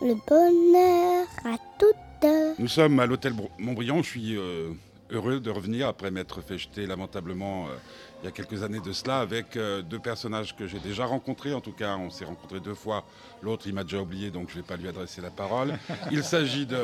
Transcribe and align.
le 0.00 0.14
bonheur 0.26 1.26
à 1.44 1.56
toutes. 1.78 2.58
Nous 2.58 2.68
sommes 2.68 3.00
à 3.00 3.06
l'hôtel 3.06 3.32
Montbriand. 3.58 4.02
Je 4.02 4.08
suis 4.08 4.36
euh, 4.36 4.70
heureux 5.10 5.40
de 5.40 5.50
revenir 5.50 5.88
après 5.88 6.10
m'être 6.10 6.40
fait 6.40 6.58
jeter 6.58 6.86
lamentablement 6.86 7.66
euh, 7.66 7.76
il 8.22 8.26
y 8.26 8.28
a 8.28 8.30
quelques 8.30 8.62
années 8.62 8.80
de 8.80 8.92
cela 8.92 9.20
avec 9.20 9.56
euh, 9.56 9.82
deux 9.82 9.98
personnages 9.98 10.56
que 10.56 10.66
j'ai 10.66 10.78
déjà 10.78 11.06
rencontrés. 11.06 11.54
En 11.54 11.60
tout 11.60 11.72
cas, 11.72 11.96
on 11.96 12.10
s'est 12.10 12.24
rencontrés 12.24 12.60
deux 12.60 12.74
fois. 12.74 13.04
L'autre, 13.42 13.64
il 13.66 13.74
m'a 13.74 13.84
déjà 13.84 14.00
oublié, 14.00 14.30
donc 14.30 14.48
je 14.50 14.56
ne 14.56 14.62
vais 14.62 14.66
pas 14.66 14.76
lui 14.76 14.88
adresser 14.88 15.20
la 15.20 15.30
parole. 15.30 15.78
Il 16.10 16.24
s'agit 16.24 16.66
de 16.66 16.78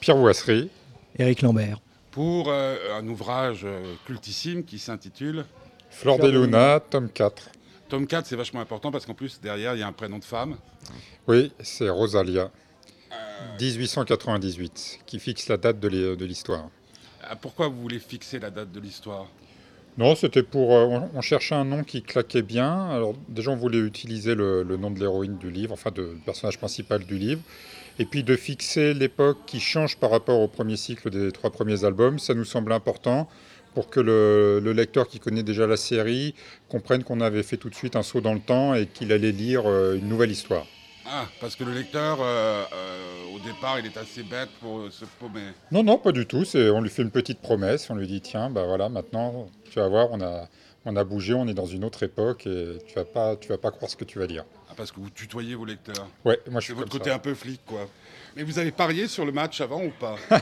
Pierre 0.00 0.16
Boisserie, 0.16 0.70
Éric 1.18 1.42
Lambert. 1.42 1.80
Pour 2.10 2.52
un 2.52 3.08
ouvrage 3.08 3.66
cultissime 4.04 4.64
qui 4.64 4.78
s'intitule 4.78 5.46
Fleur 5.88 6.18
des 6.18 6.30
Luna, 6.30 6.78
tome 6.78 7.08
4. 7.08 7.48
Tome 7.92 8.06
4, 8.06 8.24
c'est 8.24 8.36
vachement 8.36 8.62
important 8.62 8.90
parce 8.90 9.04
qu'en 9.04 9.12
plus, 9.12 9.38
derrière, 9.42 9.74
il 9.74 9.80
y 9.80 9.82
a 9.82 9.86
un 9.86 9.92
prénom 9.92 10.18
de 10.18 10.24
femme. 10.24 10.56
Oui, 11.28 11.52
c'est 11.60 11.90
Rosalia, 11.90 12.50
1898, 13.60 15.00
qui 15.04 15.18
fixe 15.18 15.46
la 15.48 15.58
date 15.58 15.78
de 15.78 16.24
l'histoire. 16.24 16.70
Ah, 17.22 17.36
pourquoi 17.36 17.68
vous 17.68 17.78
voulez 17.78 17.98
fixer 17.98 18.38
la 18.38 18.48
date 18.48 18.72
de 18.72 18.80
l'histoire? 18.80 19.26
Non, 19.98 20.14
c'était 20.14 20.42
pour. 20.42 20.74
Euh, 20.74 21.00
on, 21.12 21.20
cherchait 21.20 21.54
un 21.54 21.66
nom 21.66 21.84
qui 21.84 22.00
claquait 22.00 22.40
bien. 22.40 22.88
Alors, 22.88 23.14
déjà, 23.28 23.50
on 23.50 23.56
voulait 23.56 23.80
utiliser 23.80 24.34
le, 24.34 24.64
nom 24.64 24.90
de 24.90 24.98
l'héroïne 24.98 25.36
du 25.36 25.50
livre, 25.50 25.74
enfin, 25.74 25.90
de, 25.90 26.14
du 26.14 26.20
personnage 26.24 26.56
principal 26.56 27.04
du 27.04 27.18
livre. 27.18 27.42
Et 27.98 28.06
puis 28.06 28.24
de 28.24 28.36
fixer 28.36 28.94
l'époque 28.94 29.36
qui 29.44 29.60
change 29.60 29.98
par 29.98 30.12
rapport 30.12 30.40
au 30.40 30.48
premier 30.48 30.78
cycle 30.78 31.10
des 31.10 31.30
trois 31.30 31.50
premiers 31.50 31.84
albums, 31.84 32.18
ça 32.18 32.32
nous 32.32 32.46
semblait 32.46 32.74
important 32.74 33.28
pour 33.74 33.88
que 33.88 34.00
le, 34.00 34.72
lecteur 34.72 35.08
qui 35.08 35.18
connaît 35.18 35.42
déjà 35.42 35.66
la 35.66 35.76
série 35.76 36.34
comprenne 36.68 37.04
qu'on 37.04 37.20
avait 37.20 37.42
fait 37.42 37.56
tout 37.56 37.70
de 37.70 37.74
suite 37.74 37.96
un 37.96 38.02
saut 38.02 38.20
dans 38.20 38.34
le 38.34 38.40
temps 38.40 38.74
et 38.74 38.86
qu'il 38.86 39.12
allait 39.12 39.32
lire 39.32 39.62
euh, 39.66 39.96
une 39.96 40.08
nouvelle 40.08 40.30
histoire. 40.30 40.66
Ah, 41.04 41.26
parce 41.40 41.56
que 41.56 41.64
le 41.64 41.72
lecteur, 41.72 42.18
euh, 42.20 42.64
euh, 42.72 43.34
au 43.34 43.38
départ, 43.40 43.78
il 43.78 43.86
est 43.86 43.96
assez 43.96 44.22
bête 44.22 44.48
pour 44.60 44.90
se 44.90 45.04
paumer. 45.18 45.48
Non, 45.70 45.82
non, 45.82 45.98
pas 45.98 46.12
du 46.12 46.26
tout. 46.26 46.44
On 46.54 46.80
lui 46.80 46.90
fait 46.90 47.02
une 47.02 47.10
petite 47.10 47.40
promesse. 47.40 47.90
On 47.90 47.96
lui 47.96 48.06
dit 48.06 48.20
tiens, 48.20 48.50
bah 48.50 48.64
voilà, 48.66 48.88
maintenant, 48.88 49.48
tu 49.70 49.78
vas 49.78 49.88
voir, 49.88 50.08
on 50.12 50.20
a, 50.20 50.48
on 50.84 50.96
a 50.96 51.04
bougé, 51.04 51.34
on 51.34 51.46
est 51.46 51.54
dans 51.54 51.66
une 51.66 51.84
autre 51.84 52.02
époque 52.02 52.46
et 52.46 52.78
tu 52.86 52.94
vas 52.94 53.04
pas, 53.04 53.36
tu 53.36 53.48
vas 53.48 53.58
pas 53.58 53.70
croire 53.70 53.90
ce 53.90 53.96
que 53.96 54.04
tu 54.04 54.18
vas 54.18 54.26
dire. 54.26 54.44
Ah, 54.68 54.74
parce 54.76 54.90
que 54.90 55.00
vous 55.00 55.10
tutoyez 55.10 55.54
vos 55.54 55.64
lecteurs. 55.64 56.08
Ouais, 56.24 56.40
moi 56.50 56.60
je 56.60 56.64
suis. 56.64 56.74
C'est 56.74 56.78
votre 56.78 56.90
côté 56.90 57.10
un 57.10 57.18
peu 57.18 57.34
flic, 57.34 57.60
quoi. 57.66 57.88
Mais 58.36 58.44
vous 58.44 58.58
avez 58.58 58.70
parié 58.70 59.08
sur 59.08 59.26
le 59.26 59.32
match 59.32 59.60
avant 59.60 59.82
ou 59.82 59.90
pas? 59.90 60.16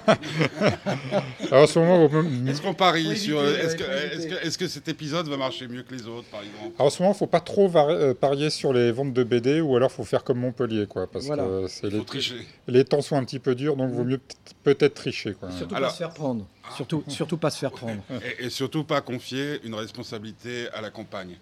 Alors, 1.51 1.69
ce 1.69 1.79
moment, 1.81 2.09
Est-ce 2.49 2.63
qu'on 2.63 2.75
parie 2.75 3.17
sur. 3.17 3.43
Est-ce 3.45 3.75
que, 3.75 4.47
est 4.47 4.57
que, 4.57 4.69
cet 4.69 4.87
épisode 4.89 5.27
va 5.27 5.37
marcher 5.37 5.67
mieux 5.67 5.83
que 5.83 5.93
les 5.93 6.07
autres, 6.07 6.29
par 6.29 6.41
exemple? 6.41 6.75
Alors, 6.79 6.87
en 6.87 6.91
ce 6.91 7.03
moment, 7.03 7.13
il 7.13 7.17
ne 7.17 7.19
faut 7.19 7.27
pas 7.27 7.41
trop 7.41 7.69
euh, 7.75 8.15
parier 8.15 8.51
sur 8.51 8.73
les 8.73 8.93
ventes 8.93 9.13
de 9.13 9.25
BD 9.25 9.61
ou 9.61 9.75
alors 9.77 9.91
il 9.93 9.97
faut 9.97 10.05
faire 10.05 10.23
comme 10.23 10.39
Montpellier, 10.39 10.87
quoi. 10.87 11.09
Parce 11.09 11.27
que 11.29 11.67
c'est 11.69 11.91
les, 11.91 12.05
tricher. 12.05 12.47
les 12.69 12.85
temps 12.85 13.03
sont 13.03 13.17
un 13.17 13.25
petit 13.25 13.41
peu 13.41 13.57
durs, 13.57 13.77
donc 13.77 13.91
il 13.91 13.97
vaut 13.97 14.05
mieux 14.05 14.21
peut-être 14.63 14.95
tricher. 14.95 15.35
Quoi. 15.35 15.51
Surtout 15.51 15.75
pas 15.75 15.91
se 15.91 15.97
faire 15.97 16.11
prendre. 16.11 16.47
Surtout, 16.77 17.03
surtout 17.09 17.37
pas 17.37 17.51
se 17.51 17.59
faire 17.59 17.73
prendre. 17.73 18.03
Et, 18.41 18.47
et 18.47 18.51
surtout 18.51 18.85
pas 18.85 19.01
confier 19.01 19.61
une 19.65 19.75
responsabilité 19.75 20.69
à 20.73 20.81
la 20.81 20.91
campagne. 20.91 21.37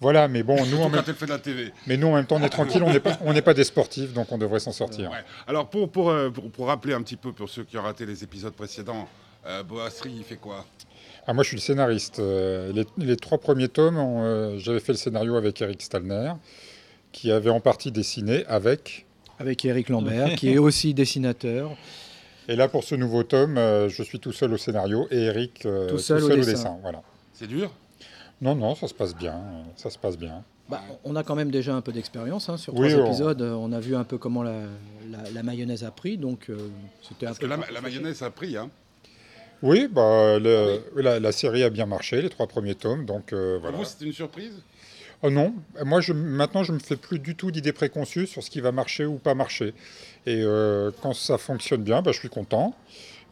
Voilà, 0.00 0.28
mais 0.28 0.42
bon, 0.42 0.56
nous 0.66 0.78
en 0.78 0.88
même... 0.88 1.02
fait 1.02 1.24
de 1.24 1.30
la 1.30 1.38
TV. 1.38 1.72
Mais 1.86 1.96
nous 1.96 2.08
en 2.08 2.14
même 2.14 2.26
temps, 2.26 2.36
on 2.36 2.42
est 2.42 2.48
tranquille, 2.48 2.82
on 2.82 2.92
n'est 2.92 3.00
pas, 3.00 3.16
on 3.22 3.32
n'est 3.32 3.42
pas 3.42 3.54
des 3.54 3.64
sportifs, 3.64 4.12
donc 4.12 4.30
on 4.32 4.38
devrait 4.38 4.60
s'en 4.60 4.72
sortir. 4.72 5.10
Alors 5.46 5.70
pour 5.70 5.90
pour, 5.90 6.10
euh, 6.10 6.30
pour, 6.30 6.50
pour, 6.50 6.66
rappeler 6.66 6.92
un 6.92 7.02
petit 7.02 7.16
peu 7.16 7.32
pour 7.32 7.48
ceux 7.48 7.64
qui 7.64 7.78
ont 7.78 7.82
raté 7.82 8.04
les 8.04 8.22
épisodes 8.22 8.52
précédents, 8.52 9.08
euh, 9.46 9.62
Boasserie, 9.62 10.14
il 10.18 10.24
fait 10.24 10.36
quoi? 10.36 10.64
Ah, 11.26 11.32
moi, 11.32 11.42
je 11.42 11.48
suis 11.48 11.56
le 11.56 11.62
scénariste. 11.62 12.18
Euh, 12.18 12.72
les, 12.72 12.84
les 12.98 13.16
trois 13.16 13.38
premiers 13.38 13.68
tomes, 13.68 13.96
euh, 13.96 14.58
j'avais 14.58 14.80
fait 14.80 14.92
le 14.92 14.98
scénario 14.98 15.36
avec 15.36 15.60
Eric 15.62 15.80
Stalner, 15.80 16.32
qui 17.12 17.30
avait 17.30 17.50
en 17.50 17.60
partie 17.60 17.90
dessiné 17.90 18.44
avec. 18.46 19.06
Avec 19.38 19.64
Eric 19.64 19.88
Lambert, 19.88 20.34
qui 20.36 20.50
est 20.50 20.58
aussi 20.58 20.92
dessinateur. 20.92 21.76
Et 22.48 22.56
là, 22.56 22.68
pour 22.68 22.84
ce 22.84 22.94
nouveau 22.94 23.22
tome, 23.22 23.56
je 23.56 24.02
suis 24.02 24.20
tout 24.20 24.32
seul 24.32 24.52
au 24.52 24.58
scénario 24.58 25.06
et 25.10 25.24
Eric 25.24 25.66
tout 25.88 25.98
seul, 25.98 26.22
au, 26.24 26.36
dessin. 26.36 26.78
Voilà. 26.82 27.02
C'est 27.32 27.46
dur? 27.46 27.70
Non, 28.40 28.54
non, 28.54 28.74
ça 28.74 28.88
se 28.88 28.94
passe 28.94 29.14
bien. 29.14 29.40
Ça 29.76 29.90
se 29.90 29.98
passe 29.98 30.18
bien. 30.18 30.44
Bah, 30.68 30.80
on 31.04 31.14
a 31.14 31.22
quand 31.22 31.34
même 31.34 31.50
déjà 31.50 31.74
un 31.74 31.82
peu 31.82 31.92
d'expérience 31.92 32.48
hein, 32.48 32.56
sur 32.56 32.74
trois 32.74 32.88
épisodes. 32.88 33.42
On 33.42 33.72
a 33.72 33.80
vu 33.80 33.94
un 33.94 34.04
peu 34.04 34.16
comment 34.16 34.42
la, 34.42 35.42
mayonnaise 35.42 35.84
a 35.84 35.90
pris, 35.90 36.16
donc 36.16 36.48
euh, 36.48 36.56
c'était 37.02 37.26
Parce 37.26 37.38
que 37.38 37.46
la, 37.46 37.58
mayonnaise 37.82 38.22
a 38.22 38.30
pris, 38.30 38.56
hein 38.56 38.70
Oui, 39.62 39.88
bah, 39.90 40.38
la, 40.38 41.32
série 41.32 41.62
a 41.62 41.70
bien 41.70 41.86
marché, 41.86 42.22
les 42.22 42.30
trois 42.30 42.46
premiers 42.46 42.74
tomes, 42.74 43.04
donc 43.04 43.32
euh, 43.32 43.58
voilà. 43.60 43.76
Pour 43.76 43.84
vous, 43.84 43.90
c'était 43.90 44.06
une 44.06 44.12
surprise? 44.12 44.62
Oh 45.22 45.30
non, 45.30 45.54
moi 45.84 46.00
maintenant 46.14 46.64
je 46.64 46.72
me 46.72 46.78
fais 46.78 46.96
plus 46.96 47.18
du 47.18 47.34
tout 47.34 47.50
d'idées 47.50 47.72
préconçues 47.72 48.26
sur 48.26 48.42
ce 48.42 48.50
qui 48.50 48.60
va 48.60 48.72
marcher 48.72 49.06
ou 49.06 49.18
pas 49.18 49.34
marcher. 49.34 49.74
Et 50.26 50.40
euh, 50.42 50.90
quand 51.02 51.14
ça 51.14 51.38
fonctionne 51.38 51.82
bien, 51.82 52.02
bah, 52.02 52.12
je 52.12 52.18
suis 52.18 52.28
content. 52.28 52.74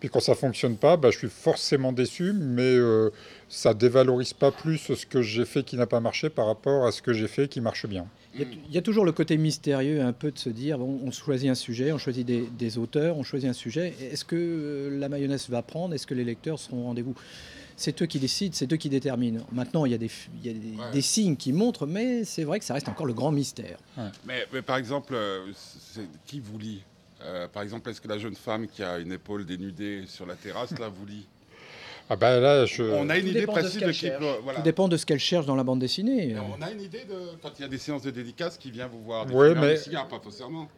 Puis 0.03 0.09
quand 0.09 0.19
ça 0.19 0.35
fonctionne 0.35 0.77
pas, 0.77 0.97
bah, 0.97 1.11
je 1.13 1.19
suis 1.19 1.29
forcément 1.29 1.93
déçu, 1.93 2.33
mais 2.33 2.63
euh, 2.63 3.11
ça 3.49 3.73
dévalorise 3.73 4.33
pas 4.33 4.51
plus 4.51 4.79
ce 4.79 5.07
que 5.07 5.23
j'ai 5.23 5.45
fait 5.45 5.63
qui 5.63 5.77
n'a 5.77 5.87
pas 5.87 6.01
marché 6.01 6.29
par 6.29 6.47
rapport 6.47 6.87
à 6.87 6.91
ce 6.91 7.03
que 7.03 7.13
j'ai 7.13 7.29
fait 7.29 7.47
qui 7.47 7.61
marche 7.61 7.87
bien. 7.87 8.07
Il 8.35 8.47
y, 8.71 8.79
a, 8.79 8.83
toujours 8.83 9.05
le 9.05 9.13
côté 9.13 9.37
mystérieux 9.37 10.01
un 10.01 10.13
peu 10.13 10.33
de 10.33 10.39
se 10.39 10.49
dire 10.49 10.79
bon, 10.79 11.01
on 11.05 11.11
choisit 11.11 11.51
un 11.51 11.55
sujet, 11.55 11.93
on 11.93 11.99
choisit 11.99 12.27
des, 12.27 12.79
auteurs, 12.79 13.19
on 13.19 13.23
choisit 13.23 13.49
un 13.49 13.53
sujet. 13.53 13.95
Est-ce 14.01 14.25
que 14.25 14.37
euh, 14.37 14.99
la 14.99 15.09
mayonnaise 15.09 15.49
va 15.51 15.63
prendre? 15.63 15.95
Est-ce 15.95 16.07
que 16.07 16.15
les 16.15 16.25
lecteurs 16.25 16.59
seront 16.59 16.81
au 16.81 16.85
rendez-vous? 16.85 17.15
C'est 17.77 18.03
eux 18.03 18.07
qui 18.07 18.19
décident, 18.19 18.55
c'est 18.55 18.73
eux 18.73 18.77
qui 18.77 18.89
déterminent. 18.89 19.45
Maintenant, 19.53 19.85
il 19.85 19.93
y 19.93 19.95
a 19.95 19.99
des, 19.99 20.11
des, 20.93 21.01
signes 21.01 21.37
qui 21.37 21.53
montrent, 21.53 21.87
mais 21.87 22.25
c'est 22.25 22.45
vrai 22.45 22.59
que 22.59 22.65
ça 22.65 22.75
reste 22.75 22.89
encore 22.89 23.07
le 23.07 23.15
grand 23.15 23.33
mystère. 23.33 23.79
Mais, 24.25 24.47
mais, 24.53 24.63
par 24.63 24.77
exemple, 24.77 25.15
euh, 25.15 25.53
qui 26.27 26.41
vous 26.41 26.59
lit? 26.59 26.83
Euh, 27.25 27.47
par 27.49 27.63
exemple, 27.63 27.89
est-ce 27.91 28.01
que 28.01 28.09
la 28.09 28.19
jeune 28.19 28.35
femme 28.35 28.67
qui 28.67 28.83
a 28.83 28.99
une 28.99 29.13
épaule 29.13 29.45
dénudée 29.45 30.05
sur 30.07 30.27
la 30.27 30.35
terrasse, 30.35 30.77
là, 30.79 30.89
vous 30.89 31.07
lit? 31.07 31.27
Ah 32.11 32.17
ben 32.17 32.41
là, 32.41 32.67
je... 32.67 32.83
On 32.83 33.09
a 33.09 33.17
une 33.17 33.29
idée 33.29 33.47
précise 33.47 33.81
de, 33.81 33.91
qui 33.91 34.11
Tout 34.11 34.63
dépend 34.63 34.89
de 34.89 34.97
ce 34.97 35.07
qu'elle 35.07 35.21
cherche 35.21 35.47
dans 35.47 35.55
la 35.55 35.65
bande 35.65 35.79
dessinée. 35.79 36.37
on 36.37 36.61
a 36.61 36.71
une 36.71 36.81
idée 36.81 37.05
de 37.05 37.39
quand 37.41 37.53
il 37.59 37.63
y 37.63 37.65
a 37.65 37.69
des 37.69 37.79
séances 37.79 38.03
de 38.03 38.11
dédicaces 38.11 38.59
qui 38.59 38.71
vient 38.71 38.89
vous 38.89 39.03
voir. 39.03 39.27
Des 39.27 39.35
oui, 39.35 39.55
mais... 39.55 39.77
pas 39.77 40.21
forcément. 40.23 40.69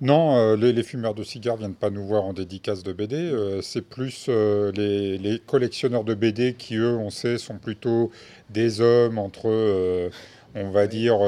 Non, 0.00 0.36
euh, 0.36 0.56
les, 0.56 0.82
fumeurs 0.82 1.14
de 1.14 1.22
cigares 1.22 1.56
viennent 1.56 1.74
pas 1.74 1.90
nous 1.90 2.06
voir 2.06 2.24
en 2.24 2.32
dédicace 2.32 2.82
de 2.82 2.92
BD. 2.92 3.16
Euh, 3.16 3.60
c'est 3.60 3.82
plus 3.82 4.28
les, 4.28 5.18
les, 5.18 5.38
collectionneurs 5.38 6.04
de 6.04 6.14
BD 6.14 6.54
qui, 6.54 6.76
eux, 6.76 6.96
on 6.96 7.10
sait, 7.10 7.36
sont 7.36 7.58
plutôt 7.58 8.10
des 8.48 8.80
hommes 8.80 9.18
entre, 9.18 10.10
on 10.54 10.70
va 10.70 10.86
dire, 10.86 11.18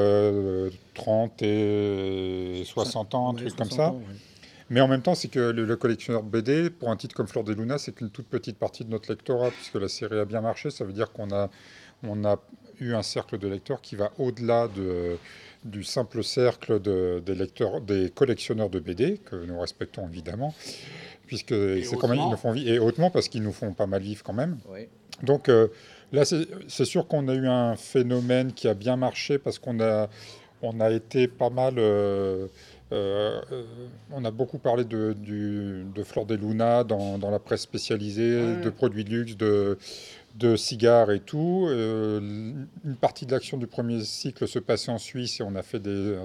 30 0.94 1.43
et 1.43 2.62
60 2.65 3.15
ans, 3.15 3.33
un 3.33 3.34
truc 3.34 3.55
comme 3.56 3.71
ça. 3.71 3.94
Mais 4.72 4.81
en 4.81 4.89
même 4.89 5.03
temps, 5.03 5.15
c'est 5.15 5.28
que 5.28 5.39
le, 5.39 5.77
collectionneur 5.77 6.22
de 6.22 6.31
BD, 6.31 6.71
pour 6.71 6.91
un 6.91 6.97
titre 6.97 7.15
comme 7.15 7.27
Fleur 7.27 7.44
des 7.44 7.54
Luna, 7.54 7.77
c'est 7.77 7.94
qu'une 7.94 8.09
toute 8.09 8.27
petite 8.27 8.56
partie 8.56 8.87
de 8.87 8.91
notre 8.91 9.10
lectorat, 9.10 9.50
puisque 9.50 9.75
la 9.75 9.89
série 9.89 10.19
a 10.19 10.25
bien 10.25 10.41
marché. 10.41 10.71
Ça 10.71 10.87
veut 10.87 10.94
dire 10.94 11.12
qu'on 11.12 11.31
a, 11.31 11.50
on 12.03 12.25
a 12.25 12.41
eu 12.82 12.94
un 12.94 13.03
cercle 13.03 13.38
de 13.38 13.48
lecteurs 13.48 13.81
qui 13.81 13.97
va 13.97 14.12
au-delà 14.19 14.69
de, 14.69 15.16
du 15.65 15.84
simple 15.84 16.25
cercle 16.25 16.81
de, 16.81 17.22
des, 17.25 17.34
lecteurs, 17.34 17.81
des 17.81 18.10
collectionneurs 18.10 18.70
de 18.70 18.81
BD, 18.81 19.19
que 19.19 19.37
nous 19.37 19.60
respectons 19.60 20.06
évidemment, 20.09 20.54
puisque 21.26 21.54
c'est 21.54 21.97
quand 21.98 22.09
même, 22.09 22.19
ils 22.19 22.31
nous 22.31 22.37
font 22.37 22.53
vivre, 22.53 22.71
et 22.71 22.78
hautement 22.78 23.10
parce 23.10 23.28
qu'ils 23.28 23.42
nous 23.42 23.53
font 23.53 23.72
pas 23.72 23.87
mal 23.87 24.03
vivre 24.03 24.22
quand 24.22 24.32
même. 24.32 24.59
Donc 25.22 25.48
euh, 25.48 25.69
là, 26.12 26.25
c'est 26.25 26.84
sûr 26.84 27.06
qu'on 27.06 27.28
a 27.28 27.34
eu 27.34 27.47
un 27.47 27.76
phénomène 27.76 28.53
qui 28.53 28.69
a 28.69 28.75
bien 28.75 28.97
marché 28.97 29.38
parce 29.38 29.59
qu'on 29.59 29.81
a, 29.81 30.09
on 30.62 30.81
a 30.81 30.91
été 30.91 31.28
pas 31.28 31.50
mal. 31.50 31.75
Euh, 31.78 32.47
euh, 32.92 33.41
on 34.10 34.22
a 34.26 34.31
beaucoup 34.31 34.59
parlé 34.59 34.84
de, 34.84 35.15
du, 35.19 35.87
de 35.94 36.03
Fleur 36.03 36.26
des 36.26 36.37
Luna 36.37 36.84
dans, 36.84 37.19
la 37.31 37.38
presse 37.38 37.62
spécialisée, 37.62 38.56
de 38.62 38.69
produits 38.69 39.04
de 39.04 39.10
luxe, 39.10 39.37
de, 39.37 39.78
de 40.37 40.56
cigares 40.56 41.10
et 41.10 41.20
tout. 41.20 41.66
Euh, 41.69 42.20
une 42.84 42.97
partie 42.97 43.26
de 43.26 43.32
l'action 43.32 43.56
du 43.56 43.66
premier 43.66 44.03
cycle 44.04 44.47
se 44.48 44.59
passait 44.59 44.91
en 44.91 44.98
Suisse 44.98 45.41
et 45.41 45.42
on 45.42 45.54
a 45.54 45.62
fait 45.62 45.78
des, 45.78 46.16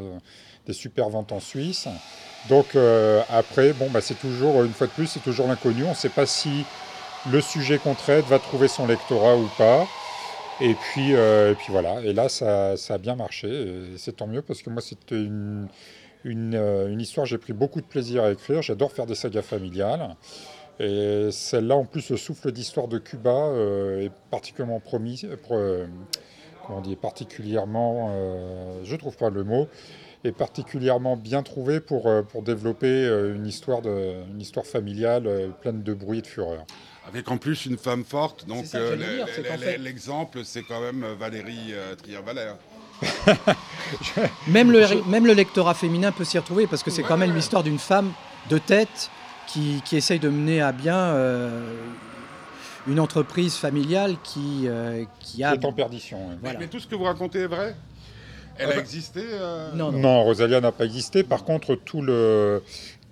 des 0.65 0.73
super 0.73 1.09
ventes 1.09 1.31
en 1.31 1.39
Suisse. 1.39 1.87
Donc 2.49 2.77
après, 3.29 3.73
bon, 3.73 3.89
bah, 3.89 4.01
c'est 4.01 4.19
toujours, 4.19 4.63
une 4.63 4.73
fois 4.73 4.87
de 4.87 4.91
plus, 4.93 5.07
c'est 5.07 5.23
toujours 5.23 5.47
l'inconnu. 5.47 5.83
On 5.83 5.89
ne 5.89 5.95
sait 5.95 6.09
pas 6.09 6.25
si 6.25 6.65
le 7.31 7.41
sujet 7.41 7.77
qu'on 7.77 7.95
traite 7.95 8.25
va 8.25 8.39
trouver 8.39 8.67
son 8.67 8.87
lectorat 8.87 9.35
ou 9.35 9.49
pas. 9.57 9.85
Et 10.61 10.73
puis, 10.73 11.11
et 11.11 11.55
puis 11.57 11.67
voilà, 11.69 12.01
et 12.01 12.13
là 12.13 12.29
ça, 12.29 12.77
ça 12.77 12.95
a 12.95 12.97
bien 12.97 13.15
marché, 13.15 13.93
c'est 13.97 14.15
tant 14.15 14.25
mieux 14.25 14.41
parce 14.41 14.63
que 14.63 14.71
moi 14.71 14.81
c'était 14.81 15.13
une, 15.15 15.67
euh, 16.25 16.89
une, 16.89 16.99
histoire 16.99 17.25
j'ai 17.25 17.37
pris 17.37 17.53
beaucoup 17.53 17.81
de 17.81 17.85
plaisir 17.85 18.23
à 18.23 18.31
écrire. 18.31 18.61
J'adore 18.61 18.91
faire 18.91 19.05
des 19.05 19.15
sagas 19.15 19.41
familiales. 19.41 20.15
Et 20.79 21.29
celle-là, 21.31 21.75
en 21.75 21.85
plus, 21.85 22.09
le 22.11 22.17
souffle 22.17 22.51
d'histoire 22.51 22.87
de 22.87 22.99
Cuba 22.99 23.31
euh, 23.31 24.01
est 24.05 24.11
particulièrement 24.29 24.79
promis, 24.79 25.23
euh, 25.25 25.87
comment 26.65 26.81
dire, 26.81 26.97
particulièrement, 26.97 28.11
je 28.83 28.95
trouve 28.95 29.17
pas 29.17 29.29
le 29.29 29.43
mot, 29.43 29.67
est 30.23 30.31
particulièrement 30.31 31.15
bien 31.17 31.41
trouvé 31.41 31.79
pour, 31.79 32.09
pour 32.29 32.43
développer 32.43 33.05
une 33.35 33.45
histoire, 33.47 33.81
de, 33.81 34.13
une 34.31 34.41
histoire 34.41 34.65
familiale 34.65 35.51
pleine 35.61 35.81
de 35.83 35.93
bruit 35.93 36.19
et 36.19 36.21
de 36.21 36.27
fureur. 36.27 36.65
Avec 37.07 37.31
en 37.31 37.37
plus 37.37 37.65
une 37.65 37.77
femme 37.77 38.03
forte, 38.03 38.45
donc 38.47 38.65
l'exemple, 39.79 40.39
c'est 40.43 40.63
quand 40.63 40.81
même 40.81 41.05
Valérie 41.17 41.73
Trier-Valère. 41.97 42.57
Même 44.47 44.71
le, 44.71 45.07
même 45.07 45.25
le 45.25 45.33
lectorat 45.33 45.73
féminin 45.75 46.11
peut 46.11 46.23
s'y 46.23 46.37
retrouver 46.39 46.65
parce 46.67 46.81
que 46.83 46.89
c'est 46.91 47.03
Ouais, 47.03 47.07
quand 47.07 47.17
même 47.17 47.29
ouais. 47.29 47.35
l'histoire 47.35 47.63
d'une 47.63 47.77
femme 47.79 48.11
de 48.49 48.57
tête 48.57 49.11
qui, 49.47 49.81
qui 49.85 49.95
essaye 49.97 50.19
de 50.19 50.29
mener 50.29 50.61
à 50.61 50.71
bien 50.71 50.97
euh, 50.97 51.61
une 52.87 52.99
entreprise 52.99 53.55
familiale 53.55 54.15
qui, 54.23 54.63
euh, 54.65 55.03
qui 55.19 55.43
a. 55.43 55.55
Qui 55.57 55.63
est 55.63 55.65
en 55.67 55.73
perdition. 55.73 56.19
Voilà. 56.41 56.59
Mais 56.59 56.67
tout 56.67 56.79
ce 56.79 56.87
que 56.87 56.95
vous 56.95 57.03
racontez 57.03 57.39
est 57.39 57.47
vrai? 57.47 57.75
Elle 58.59 58.67
Ah 58.69 58.71
a 58.71 58.75
bah- 58.75 58.81
existé 58.81 59.21
euh, 59.23 59.71
Non, 59.73 59.91
non. 59.91 59.99
Non, 59.99 60.23
Rosalia 60.23 60.61
n'a 60.61 60.71
pas 60.71 60.85
existé. 60.85 61.23
Par 61.23 61.43
contre, 61.43 61.75
tout 61.75 62.01
le, 62.01 62.63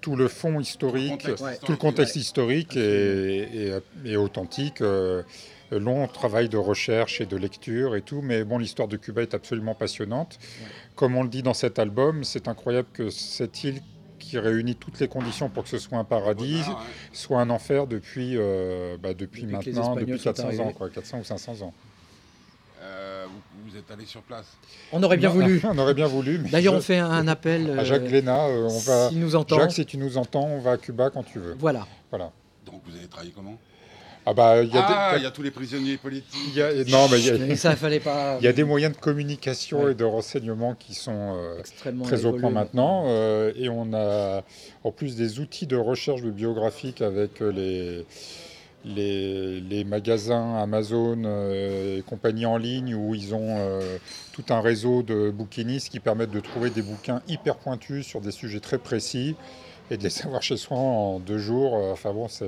tout 0.01 0.15
le 0.15 0.27
fond 0.27 0.59
historique, 0.59 1.21
contexte 1.21 1.43
Ouais. 1.43 1.57
tout 1.63 1.71
le 1.71 1.77
contexte 1.77 2.15
Ouais. 2.15 2.21
historique 2.21 2.75
est, 2.77 3.49
est- 3.53 3.81
est 4.05 4.15
authentique. 4.15 4.81
euh, 4.81 5.23
long 5.71 6.07
travail 6.07 6.47
de 6.47 6.57
recherche 6.57 7.21
et 7.21 7.25
de 7.25 7.35
lecture 7.35 7.95
et 7.95 8.01
tout, 8.01 8.21
mais 8.21 8.43
bon, 8.43 8.59
l'histoire 8.59 8.87
de 8.87 8.97
Cuba 8.97 9.23
est 9.23 9.33
absolument 9.33 9.73
passionnante. 9.73 10.37
Comme 10.95 11.17
on 11.17 11.23
le 11.23 11.27
dit 11.29 11.41
dans 11.41 11.55
cet 11.55 11.79
album, 11.79 12.23
c'est 12.23 12.47
incroyable 12.47 12.87
que 12.93 13.09
cette 13.09 13.63
île 13.63 13.81
qui 14.25 14.39
réunit 14.39 14.75
toutes 14.75 14.99
les 14.99 15.07
conditions 15.07 15.49
pour 15.49 15.63
que 15.63 15.69
ce 15.69 15.77
soit 15.77 15.97
un 15.97 16.03
paradis, 16.03 16.61
ouais. 16.67 16.75
soit 17.13 17.39
un 17.39 17.49
enfer 17.49 17.87
depuis, 17.87 18.33
euh, 18.35 18.97
bah, 18.97 19.13
depuis, 19.13 19.45
maintenant, 19.45 19.95
depuis 19.95 20.17
sont 20.17 20.33
400 20.33 20.59
ans, 20.59 20.71
quoi, 20.71 20.89
400 20.89 21.19
ou 21.19 21.23
500 21.23 21.61
ans. 21.61 21.73
Euh, 22.81 23.25
vous, 23.27 23.69
vous 23.69 23.77
êtes 23.77 23.89
allé 23.89 24.05
sur 24.05 24.21
place 24.21 24.45
On 24.91 25.01
aurait 25.01 25.17
bien 25.17 25.29
Non, 25.29 25.35
voulu. 25.35 25.61
on 25.63 25.77
aurait 25.77 25.93
bien 25.93 26.07
voulu. 26.07 26.37
D'ailleurs, 26.51 26.73
on 26.73 26.81
fait 26.81 26.99
un, 26.99 27.27
appel. 27.27 27.79
à 27.79 27.83
Jacques 27.83 28.03
euh, 28.03 28.09
Glénat, 28.09 28.47
euh, 28.47 28.67
on 28.69 28.79
va. 28.79 29.09
S'il 29.09 29.19
nous 29.19 29.35
entend. 29.35 29.57
Jacques, 29.57 29.71
si 29.71 29.85
tu 29.85 29.97
nous 29.97 30.17
entends, 30.17 30.45
on 30.45 30.59
va 30.59 30.71
à 30.71 30.77
Cuba 30.77 31.09
quand 31.09 31.23
tu 31.23 31.39
veux. 31.39 31.55
Voilà. 31.59 31.87
Voilà. 32.09 32.31
Donc 32.65 32.81
vous 32.85 32.95
avez 32.95 33.07
travaillé 33.07 33.31
comment? 33.35 33.57
Ah 34.27 34.33
bah 34.33 34.63
il 34.63 34.73
y 34.73 34.77
a 34.77 34.85
Ah, 34.87 35.11
des. 35.13 35.19
il 35.19 35.23
y 35.23 35.27
a 35.27 35.31
tous 35.31 35.43
les 35.43 35.51
prisonniers 35.51 35.97
politiques. 35.97 36.33
il 36.47 36.55
y 36.57 36.61
a- 36.61 36.73
non 36.85 37.07
mais 37.11 37.19
y 37.21 37.29
a- 37.51 37.55
ça, 37.55 37.75
fallait 37.75 37.99
pas. 37.99 38.37
il 38.41 38.45
y 38.45 38.47
a 38.47 38.53
des 38.53 38.63
moyens 38.63 38.95
de 38.95 38.99
communication 38.99 39.83
Ouais. 39.83 39.91
et 39.91 39.95
de 39.95 40.03
renseignement 40.03 40.73
qui 40.73 40.95
sont 40.95 41.35
euh, 41.35 41.59
extrêmement 41.59 42.05
très 42.05 42.25
au 42.25 42.33
point 42.33 42.49
maintenant. 42.49 43.03
euh, 43.07 43.51
et 43.55 43.69
on 43.69 43.93
a 43.93 44.43
en 44.83 44.91
plus 44.91 45.15
des 45.15 45.39
outils 45.39 45.67
de 45.67 45.75
recherche 45.77 46.21
bibliographique 46.23 47.01
avec 47.01 47.41
euh, 47.41 47.51
les, 47.51 48.05
les, 48.83 49.61
les 49.61 49.83
magasins 49.83 50.55
Amazon 50.57 51.21
euh, 51.25 51.97
et 51.99 52.01
compagnie 52.01 52.45
en 52.45 52.57
ligne 52.57 52.93
où 52.95 53.15
ils 53.15 53.33
ont 53.33 53.57
euh, 53.57 53.97
tout 54.31 54.45
un 54.49 54.61
réseau 54.61 55.01
de 55.03 55.29
bouquinistes 55.31 55.89
qui 55.89 55.99
permettent 55.99 56.31
de 56.31 56.39
trouver 56.39 56.69
des 56.69 56.81
bouquins 56.83 57.21
hyper 57.27 57.57
pointus 57.57 58.05
sur 58.05 58.21
des 58.21 58.31
sujets 58.31 58.59
très 58.59 58.77
précis 58.77 59.35
et 59.91 59.97
de 59.97 60.03
les 60.03 60.09
savoir 60.11 60.41
chez 60.41 60.57
soi 60.57 60.77
en 60.77 61.19
deux 61.19 61.37
jours. 61.39 61.73
Enfin 61.75 62.13
bon, 62.13 62.27
c'est 62.27 62.45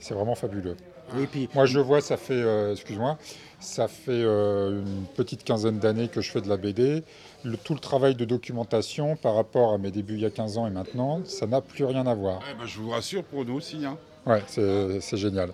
c'est 0.00 0.14
vraiment 0.14 0.34
fabuleux. 0.34 0.76
Et 1.18 1.26
puis, 1.26 1.48
Moi, 1.54 1.64
je 1.64 1.78
vois, 1.78 2.02
ça 2.02 2.18
fait, 2.18 2.34
euh, 2.34 2.72
excuse-moi, 2.72 3.16
ça 3.60 3.88
fait 3.88 4.10
euh, 4.12 4.82
une 4.82 5.06
petite 5.16 5.42
quinzaine 5.42 5.78
d'années 5.78 6.08
que 6.08 6.20
je 6.20 6.30
fais 6.30 6.42
de 6.42 6.48
la 6.50 6.58
BD. 6.58 7.02
Le- 7.44 7.56
tout 7.56 7.72
le 7.72 7.80
travail 7.80 8.14
de 8.14 8.26
documentation 8.26 9.16
par 9.16 9.34
rapport 9.34 9.72
à 9.72 9.78
mes 9.78 9.90
débuts 9.90 10.14
il 10.14 10.20
y 10.20 10.26
a 10.26 10.30
15 10.30 10.58
ans 10.58 10.66
et 10.66 10.70
maintenant, 10.70 11.22
ça 11.24 11.46
n'a 11.46 11.62
plus 11.62 11.84
rien 11.86 12.06
à 12.06 12.14
voir. 12.14 12.40
Eh 12.50 12.54
ben, 12.58 12.66
je 12.66 12.78
vous 12.78 12.90
rassure, 12.90 13.24
pour 13.24 13.44
nous 13.46 13.54
aussi. 13.54 13.86
Hein. 13.86 13.96
Ouais, 14.26 14.42
c'est 14.48 15.00
c'est 15.00 15.16
génial. 15.16 15.52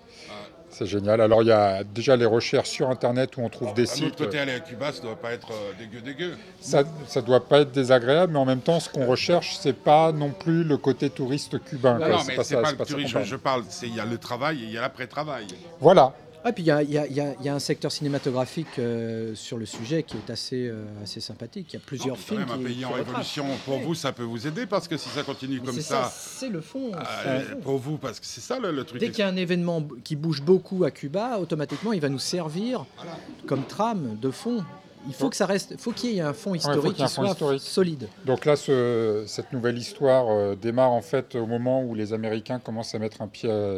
C'est 0.77 0.87
génial. 0.87 1.21
Alors, 1.21 1.41
il 1.41 1.47
y 1.47 1.51
a 1.53 1.85
déjà 1.85 2.17
les 2.17 2.25
recherches 2.25 2.69
sur 2.69 2.89
Internet 2.89 3.37
où 3.37 3.41
on 3.41 3.47
trouve 3.49 3.73
des 3.73 3.85
sites. 3.85 4.17
côté, 4.17 4.39
aller 4.39 4.55
à 4.55 4.59
Cuba, 4.59 4.91
ça 4.91 5.01
doit 5.01 5.15
pas 5.15 5.31
être 5.31 5.47
euh, 5.51 5.71
dégueu, 5.79 6.01
dégueu. 6.01 6.33
Ça 6.59 6.83
ne 6.83 7.21
doit 7.21 7.47
pas 7.47 7.59
être 7.61 7.71
désagréable, 7.71 8.33
mais 8.33 8.39
en 8.39 8.43
même 8.45 8.59
temps, 8.59 8.81
ce 8.81 8.89
qu'on 8.89 9.05
recherche, 9.05 9.55
c'est 9.57 9.71
pas 9.71 10.11
non 10.11 10.31
plus 10.31 10.65
le 10.65 10.75
côté 10.75 11.09
touriste 11.09 11.63
cubain. 11.63 11.93
Non, 11.93 11.99
quoi. 11.99 12.09
non, 12.09 12.17
C'est 12.19 12.27
mais 12.31 12.35
pas 12.35 12.43
c'est 12.43 12.55
pas 12.61 12.71
le 12.71 12.77
pas 12.77 12.83
qu'on 12.83 12.91
tourisme, 12.91 13.13
parle. 13.13 13.25
je 13.25 13.35
parle. 13.37 13.63
c'est- 13.69 13.87
Il 13.87 13.95
y 13.95 14.01
a 14.01 14.05
le 14.05 14.17
travail 14.17 14.63
et 14.63 14.65
il 14.65 14.71
y 14.71 14.77
a 14.77 14.81
l'après-travail. 14.81 15.45
Voilà. 15.79 16.13
Ah, 16.45 16.53
puis 16.53 16.63
il 16.63 16.67
y 16.67 16.71
a, 16.71 16.81
il 16.83 16.91
y 16.91 16.97
a- 16.97 17.05
il 17.07 17.13
y 17.15 17.19
a- 17.19 17.35
y 17.41 17.49
a 17.49 17.53
un 17.55 17.59
secteur 17.59 17.91
cinématographique 17.91 18.79
euh, 18.79 19.35
sur 19.35 19.57
le 19.57 19.65
sujet 19.65 20.03
qui 20.03 20.15
est 20.15 20.29
assez, 20.31 20.67
euh, 20.67 20.83
assez 21.03 21.19
sympathique. 21.19 21.73
Il 21.73 21.73
y 21.73 21.77
a 21.77 21.81
plusieurs 21.85 22.15
Non, 22.15 22.21
mais 22.21 22.35
films 22.37 22.45
quand 22.47 22.57
même, 22.57 22.59
qui, 22.59 22.63
un 22.63 22.67
pays 22.67 22.77
qui 22.77 22.85
en 22.85 22.91
révolution, 22.91 23.45
pour 23.65 23.79
vous, 23.79 23.95
ça 23.95 24.11
peut 24.13 24.23
vous 24.23 24.47
aider 24.47 24.65
parce 24.65 24.87
que 24.87 24.95
si 24.95 25.09
ça 25.09 25.23
continue 25.23 25.59
Mais 25.59 25.65
comme 25.65 25.81
ça, 25.81 26.11
c'est 26.15 26.49
le 26.49 26.61
fond. 26.61 26.91
euh, 26.93 26.99
c'est 27.23 27.39
le 27.39 27.45
fond. 27.55 27.61
pour 27.61 27.77
vous, 27.79 27.97
parce 27.97 28.19
que 28.19 28.25
c'est 28.25 28.41
ça 28.41 28.59
le, 28.59 28.71
le 28.71 28.83
truc. 28.85 28.99
Dès 29.01 29.09
qu'il 29.09 29.19
y 29.19 29.23
a 29.23 29.27
un 29.27 29.35
événement 29.35 29.85
qui 30.03 30.15
bouge 30.15 30.41
beaucoup 30.41 30.83
à 30.85 30.91
Cuba, 30.91 31.39
automatiquement, 31.39 31.91
il 31.93 31.99
va 32.01 32.09
nous 32.09 32.19
servir 32.19 32.85
Voilà. 32.95 33.17
comme 33.47 33.63
trame 33.65 34.17
de 34.21 34.31
fond. 34.31 34.63
Il 35.07 35.13
faut 35.13 35.29
que 35.29 35.35
ça 35.35 35.45
reste, 35.45 35.79
faut 35.79 35.91
qu'il 35.91 36.13
y 36.13 36.17
ait 36.17 36.21
un 36.21 36.33
fond 36.33 36.55
historique 36.55 36.99
un 36.99 37.05
qui 37.05 37.13
fond 37.13 37.21
soit 37.25 37.29
historique. 37.31 37.61
solide. 37.61 38.07
Donc 38.25 38.43
là, 38.45 38.55
ce- 38.55 39.23
cette 39.27 39.53
nouvelle 39.53 39.77
histoire 39.77 40.25
euh, 40.29 40.55
démarre 40.55 40.91
en 40.91 41.01
fait 41.01 41.35
au 41.35 41.45
moment 41.45 41.83
où 41.83 41.93
les 41.93 42.11
Américains 42.11 42.57
commencent 42.57 42.95
à 42.95 42.99
mettre 42.99 43.21
un 43.21 43.27
pied 43.27 43.49
à, 43.51 43.75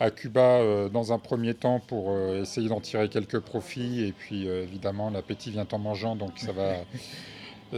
à 0.00 0.10
Cuba 0.10 0.40
euh, 0.58 0.88
dans 0.88 1.12
un 1.12 1.18
premier 1.18 1.54
temps 1.54 1.80
pour 1.80 2.10
euh, 2.10 2.42
essayer 2.42 2.68
d'en 2.68 2.80
tirer 2.80 3.08
quelques 3.08 3.40
profits. 3.40 4.04
Et 4.04 4.12
puis 4.12 4.48
euh, 4.48 4.62
évidemment, 4.64 5.10
l'appétit 5.10 5.50
vient 5.50 5.66
en 5.70 5.78
mangeant, 5.78 6.16
donc 6.16 6.32
ça 6.38 6.52
va, 6.52 6.74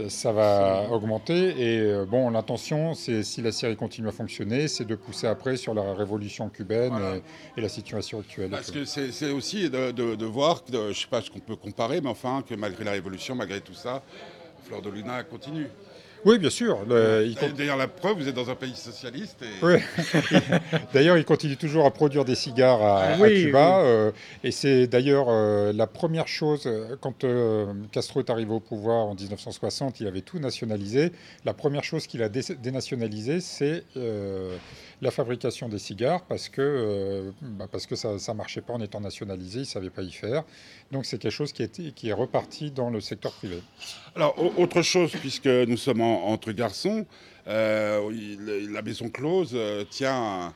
ça 0.09 0.31
va 0.31 0.87
augmenter. 0.91 1.55
Et 1.59 2.05
bon, 2.05 2.29
l'intention, 2.29 2.93
c'est 2.93 3.23
si 3.23 3.41
la 3.41 3.51
série 3.51 3.75
continue 3.75 4.07
à 4.07 4.11
fonctionner, 4.11 4.67
c'est 4.67 4.85
de 4.85 4.95
pousser 4.95 5.27
après 5.27 5.57
sur 5.57 5.73
la 5.73 5.93
révolution 5.93 6.49
cubaine 6.49 6.89
Voilà. 6.91 7.15
et, 7.17 7.21
et 7.57 7.61
la 7.61 7.69
situation 7.69 8.19
actuelle. 8.19 8.49
Parce 8.49 8.71
que 8.71 8.85
c'est 8.85 9.31
aussi 9.31 9.69
de, 9.69 9.91
de- 9.91 10.15
de 10.15 10.25
voir, 10.25 10.63
de- 10.69 10.91
je 10.91 10.99
sais 11.01 11.07
pas 11.07 11.21
ce 11.21 11.29
qu'on 11.31 11.39
peut 11.39 11.55
comparer, 11.55 12.01
mais 12.01 12.09
enfin, 12.09 12.43
que 12.47 12.55
malgré 12.55 12.83
la 12.83 12.91
révolution, 12.91 13.35
malgré 13.35 13.61
tout 13.61 13.73
ça, 13.73 14.03
Fleur 14.63 14.81
de 14.81 14.89
Luna 14.89 15.23
continue. 15.23 15.67
Oui, 16.25 16.39
bien 16.39 16.49
sûr. 16.49 16.79
le- 16.87 17.25
il 17.25 17.37
Et 17.43 17.49
D'ailleurs, 17.53 17.77
la 17.77 17.87
preuve, 17.87 18.17
vous 18.17 18.27
êtes 18.27 18.35
dans 18.35 18.49
un 18.49 18.55
pays 18.55 18.75
socialiste. 18.75 19.37
Et... 19.41 19.65
Oui. 19.65 19.75
d'ailleurs, 20.93 21.17
il 21.17 21.25
continue 21.25 21.57
toujours 21.57 21.85
à 21.85 21.91
produire 21.91 22.25
des 22.25 22.35
cigares 22.35 22.81
à, 22.81 22.99
à 23.03 23.17
Oui, 23.17 23.45
Cuba. 23.45 23.79
euh, 23.81 24.11
et 24.43 24.51
c'est 24.51 24.87
d'ailleurs 24.87 25.27
euh, 25.29 25.71
la 25.73 25.87
première 25.87 26.27
chose, 26.27 26.63
euh, 26.65 26.95
quand 26.99 27.23
euh, 27.23 27.71
Castro 27.91 28.19
est 28.19 28.29
arrivé 28.29 28.51
au 28.51 28.59
pouvoir 28.59 29.07
en 29.07 29.15
1960, 29.15 29.99
il 29.99 30.07
avait 30.07 30.21
tout 30.21 30.39
nationalisé. 30.39 31.11
La 31.45 31.53
première 31.53 31.83
chose 31.83 32.07
qu'il 32.07 32.21
a 32.23 32.29
dé- 32.29 32.41
dénationalisé, 32.61 33.39
c'est 33.39 33.83
euh, 33.95 34.55
la 35.01 35.11
fabrication 35.11 35.69
des 35.69 35.77
cigares, 35.79 36.23
parce 36.23 36.49
que, 36.49 36.61
euh, 36.61 37.31
bah, 37.41 37.67
parce 37.71 37.85
que 37.85 37.95
ça 37.95 38.13
ne 38.13 38.33
marchait 38.37 38.61
pas 38.61 38.73
en 38.73 38.81
étant 38.81 38.99
nationalisé, 38.99 39.59
il 39.59 39.61
ne 39.61 39.65
savait 39.65 39.89
pas 39.91 40.01
y 40.01 40.11
faire. 40.11 40.43
Donc 40.91 41.05
c'est 41.05 41.19
quelque 41.19 41.31
chose 41.31 41.51
qui, 41.53 41.61
était, 41.63 41.91
qui 41.95 42.09
est 42.09 42.13
reparti 42.13 42.71
dans 42.71 42.89
le 42.89 42.99
secteur 43.01 43.31
privé. 43.33 43.61
Alors, 44.15 44.35
au- 44.43 44.61
autre 44.63 44.81
chose, 44.81 45.11
puisque 45.11 45.45
nous 45.45 45.77
sommes 45.77 46.01
en- 46.01 46.06
entre 46.07 46.51
garçons, 46.51 47.05
euh, 47.47 48.09
il- 48.13 48.71
la 48.71 48.81
maison 48.81 49.09
close 49.09 49.51
euh, 49.53 49.83
tient 49.89 50.15
un, 50.15 50.53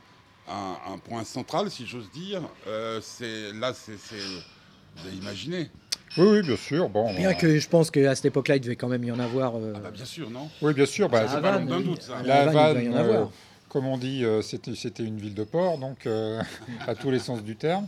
un- 0.48 0.76
un 0.94 0.98
point 0.98 1.24
central, 1.24 1.70
si 1.70 1.86
j'ose 1.86 2.10
dire. 2.10 2.42
Euh, 2.66 3.00
c'est 3.02 3.52
là, 3.52 3.72
c'est 3.74 3.92
vous 3.94 5.06
avez 5.08 5.16
imaginé. 5.16 5.70
Oui, 6.18 6.26
oui, 6.30 6.42
bien 6.42 6.56
sûr. 6.56 6.88
Bon, 6.90 7.14
Bien 7.14 7.30
euh, 7.30 7.34
que 7.34 7.58
je 7.58 7.68
pense 7.68 7.90
qu'à 7.90 8.14
cette 8.14 8.26
époque-là, 8.26 8.56
il 8.56 8.60
devait 8.60 8.76
quand 8.76 8.88
même 8.88 9.02
y 9.04 9.10
en 9.10 9.18
avoir. 9.18 9.56
euh, 9.56 9.72
Ah 9.76 9.80
bah, 9.80 9.90
bien 9.90 10.04
sûr, 10.04 10.28
non 10.28 10.50
Oui, 10.60 10.74
bien 10.74 10.84
sûr. 10.84 11.08
bah, 11.08 11.26
c'est 11.26 11.40
pas 11.40 11.58
d'un 11.58 11.80
doute, 11.80 12.02
ça. 12.02 12.22
La 12.22 12.42
Havane, 12.42 12.56
il 12.68 12.72
doit 12.72 12.82
y 12.82 12.88
en 12.88 12.94
euh, 12.96 13.14
avoir. 13.14 13.30
Comme 13.72 13.86
on 13.86 13.96
dit, 13.96 14.22
euh, 14.22 14.42
c'était 14.42 15.02
une 15.02 15.16
ville 15.16 15.32
de 15.34 15.44
port, 15.44 15.78
donc 15.78 16.06
euh, 16.06 16.42
à 16.86 16.94
tous 16.94 17.10
les 17.10 17.18
sens 17.18 17.42
du 17.42 17.56
terme. 17.56 17.86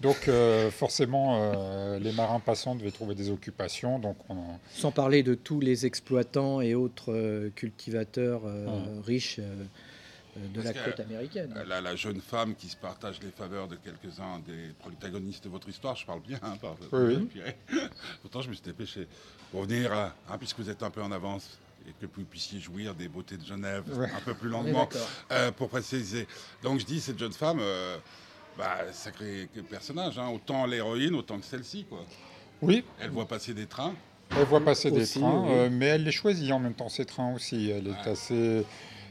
Donc 0.00 0.28
euh, 0.28 0.70
forcément, 0.70 1.40
euh, 1.42 1.98
les 1.98 2.12
marins 2.12 2.38
passants 2.38 2.76
devaient 2.76 2.92
trouver 2.92 3.16
des 3.16 3.30
occupations. 3.30 3.98
Donc 3.98 4.16
on, 4.28 4.36
Sans 4.70 4.92
parler 4.92 5.24
de 5.24 5.34
tous 5.34 5.58
les 5.58 5.86
exploitants 5.86 6.60
et 6.60 6.76
autres 6.76 7.12
euh, 7.12 7.50
cultivateurs 7.56 8.42
euh, 8.46 8.66
Hum. 8.68 9.00
riches 9.04 9.40
de 9.40 10.60
Parce 10.62 10.74
la 10.76 10.82
côte 10.84 11.00
américaine. 11.00 11.52
La, 11.66 11.80
la 11.80 11.96
jeune 11.96 12.20
femme 12.20 12.54
qui 12.54 12.68
se 12.68 12.76
partage 12.76 13.20
les 13.22 13.30
faveurs 13.30 13.66
de 13.66 13.74
quelques-uns 13.76 14.38
des 14.46 14.72
protagonistes 14.78 15.42
de 15.44 15.48
votre 15.48 15.68
histoire, 15.68 15.96
je 15.96 16.06
parle 16.06 16.20
bien, 16.20 16.38
hein, 16.42 16.56
par- 16.60 16.76
Oui, 16.92 17.28
oui. 17.34 17.80
Pourtant, 18.22 18.40
je 18.42 18.50
me 18.50 18.54
suis 18.54 18.64
dépêché. 18.64 19.08
Pour 19.50 19.62
venir, 19.62 19.92
à- 19.92 20.14
hein, 20.28 20.38
puisque 20.38 20.58
vous 20.58 20.70
êtes 20.70 20.82
un 20.84 20.90
peu 20.90 21.02
en 21.02 21.10
avance 21.12 21.58
et 21.86 21.92
que 22.00 22.06
vous 22.14 22.24
puissiez 22.24 22.60
jouir 22.60 22.94
des 22.94 23.08
beautés 23.08 23.36
de 23.36 23.44
Genève 23.44 23.84
Ouais. 23.98 24.08
un 24.16 24.20
peu 24.20 24.34
plus 24.34 24.48
longuement, 24.48 24.88
euh, 25.32 25.50
pour 25.52 25.68
préciser. 25.68 26.26
Donc, 26.62 26.80
je 26.80 26.86
dis, 26.86 27.00
cette 27.00 27.18
jeune 27.18 27.32
femme, 27.32 27.58
euh, 27.60 27.96
bah, 28.56 28.78
sacré 28.92 29.48
personnage, 29.68 30.18
hein, 30.18 30.28
autant 30.28 30.64
l'héroïne, 30.66 31.14
autant 31.14 31.38
que 31.38 31.44
celle-ci. 31.44 31.84
quoi. 31.84 32.04
Oui, 32.62 32.84
Elle 33.00 33.10
voit 33.10 33.26
passer 33.28 33.52
des 33.52 33.66
trains. 33.66 33.94
elle 34.30 34.44
voit 34.44 34.64
passer 34.64 34.90
des 34.90 35.06
trains, 35.06 35.42
oui. 35.42 35.48
euh, 35.52 35.68
mais 35.70 35.86
elle 35.86 36.04
les 36.04 36.12
choisit 36.12 36.50
en 36.52 36.58
même 36.58 36.74
temps, 36.74 36.88
ces 36.88 37.04
trains 37.04 37.34
aussi. 37.34 37.70
Elle 37.70 37.88
est 37.88 37.90
Ouais. 37.90 38.08
assez... 38.10 38.64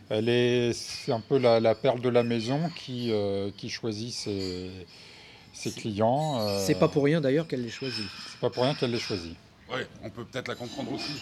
Elle 0.10 0.28
est, 0.30 0.74
c'est 0.74 1.12
un 1.14 1.22
peu 1.22 1.38
la, 1.40 1.60
la 1.62 1.76
perle 1.76 2.02
de 2.02 2.10
la 2.10 2.24
maison 2.24 2.70
qui, 2.76 3.10
euh, 3.12 3.50
qui 3.56 3.70
choisit 3.70 4.12
ses, 4.14 4.70
ses 5.54 5.72
clients. 5.72 6.40
euh, 6.42 6.60
C'est 6.66 6.76
pas 6.76 6.90
pour 6.90 7.06
rien 7.06 7.22
d'ailleurs 7.22 7.48
qu'elle 7.48 7.64
les 7.64 7.70
choisit. 7.70 8.06
c'est 8.30 8.40
pas 8.40 8.50
pour 8.50 8.64
rien 8.64 8.76
qu'elle 8.76 8.92
les 8.92 9.00
choisit. 9.00 9.36
Oui, 9.72 9.80
on 10.04 10.10
peut 10.10 10.26
peut-être 10.26 10.50
la 10.50 10.56
comprendre 10.56 10.92
aussi. 10.92 11.14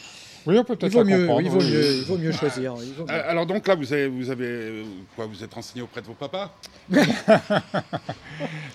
Oui, 0.46 0.58
on 0.58 0.64
peut 0.64 0.74
Il 0.74 0.78
peut-être 0.78 0.94
vaut, 0.94 1.00
la 1.04 1.06
mieux, 1.06 1.26
comprendre. 1.28 1.42
il, 1.42 1.50
vaut 1.52 1.60
oui, 1.60 1.72
mieux, 1.72 1.92
il 1.98 2.04
vaut 2.06 2.18
mieux 2.18 2.32
choisir. 2.32 2.76
il 2.82 2.94
vaut 2.94 3.04
mieux. 3.06 3.12
Alors 3.12 3.46
donc 3.46 3.68
là, 3.68 3.76
vous 3.76 3.94
avez, 3.94 4.08
vous 4.08 4.30
avez 4.30 4.46
euh, 4.48 4.84
quoi 5.16 5.26
Vous 5.28 5.44
êtes 5.44 5.54
renseigné 5.54 5.82
auprès 5.84 6.02
de 6.02 6.08
vos 6.08 6.14
papas? 6.14 6.52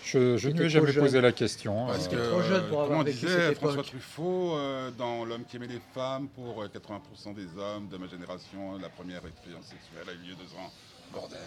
Je, 0.05 0.37
je 0.37 0.49
ne 0.49 0.55
lui 0.59 0.67
ai 0.67 0.69
jamais 0.69 0.93
jeune. 0.93 1.05
posé 1.05 1.21
la 1.21 1.33
question. 1.33 1.87
Parce 1.89 2.07
euh, 2.07 2.11
que, 2.11 2.31
trop 2.31 2.43
jeune 2.43 2.69
pour 2.69 2.79
euh, 2.81 2.85
avoir 2.85 2.89
comment 2.89 3.03
disait 3.05 3.29
cette 3.29 3.57
François 3.59 3.75
époque. 3.81 3.87
Truffaut 3.87 4.55
euh, 4.57 4.91
dans 4.97 5.25
L'homme 5.25 5.43
qui 5.49 5.57
aimait 5.57 5.67
les 5.67 5.81
femmes, 5.95 6.29
pour 6.29 6.63
euh, 6.63 6.69
80% 6.69 7.35
des 7.35 7.47
hommes 7.61 7.89
de 7.89 7.97
ma 7.97 8.07
génération, 8.07 8.79
la 8.81 8.89
première 8.89 9.23
expérience 9.27 9.65
sexuelle 9.67 10.07
a 10.09 10.13
eu 10.13 10.29
lieu 10.29 10.35
deux 10.37 10.55
ans. 10.57 10.71
Bordel. 11.13 11.39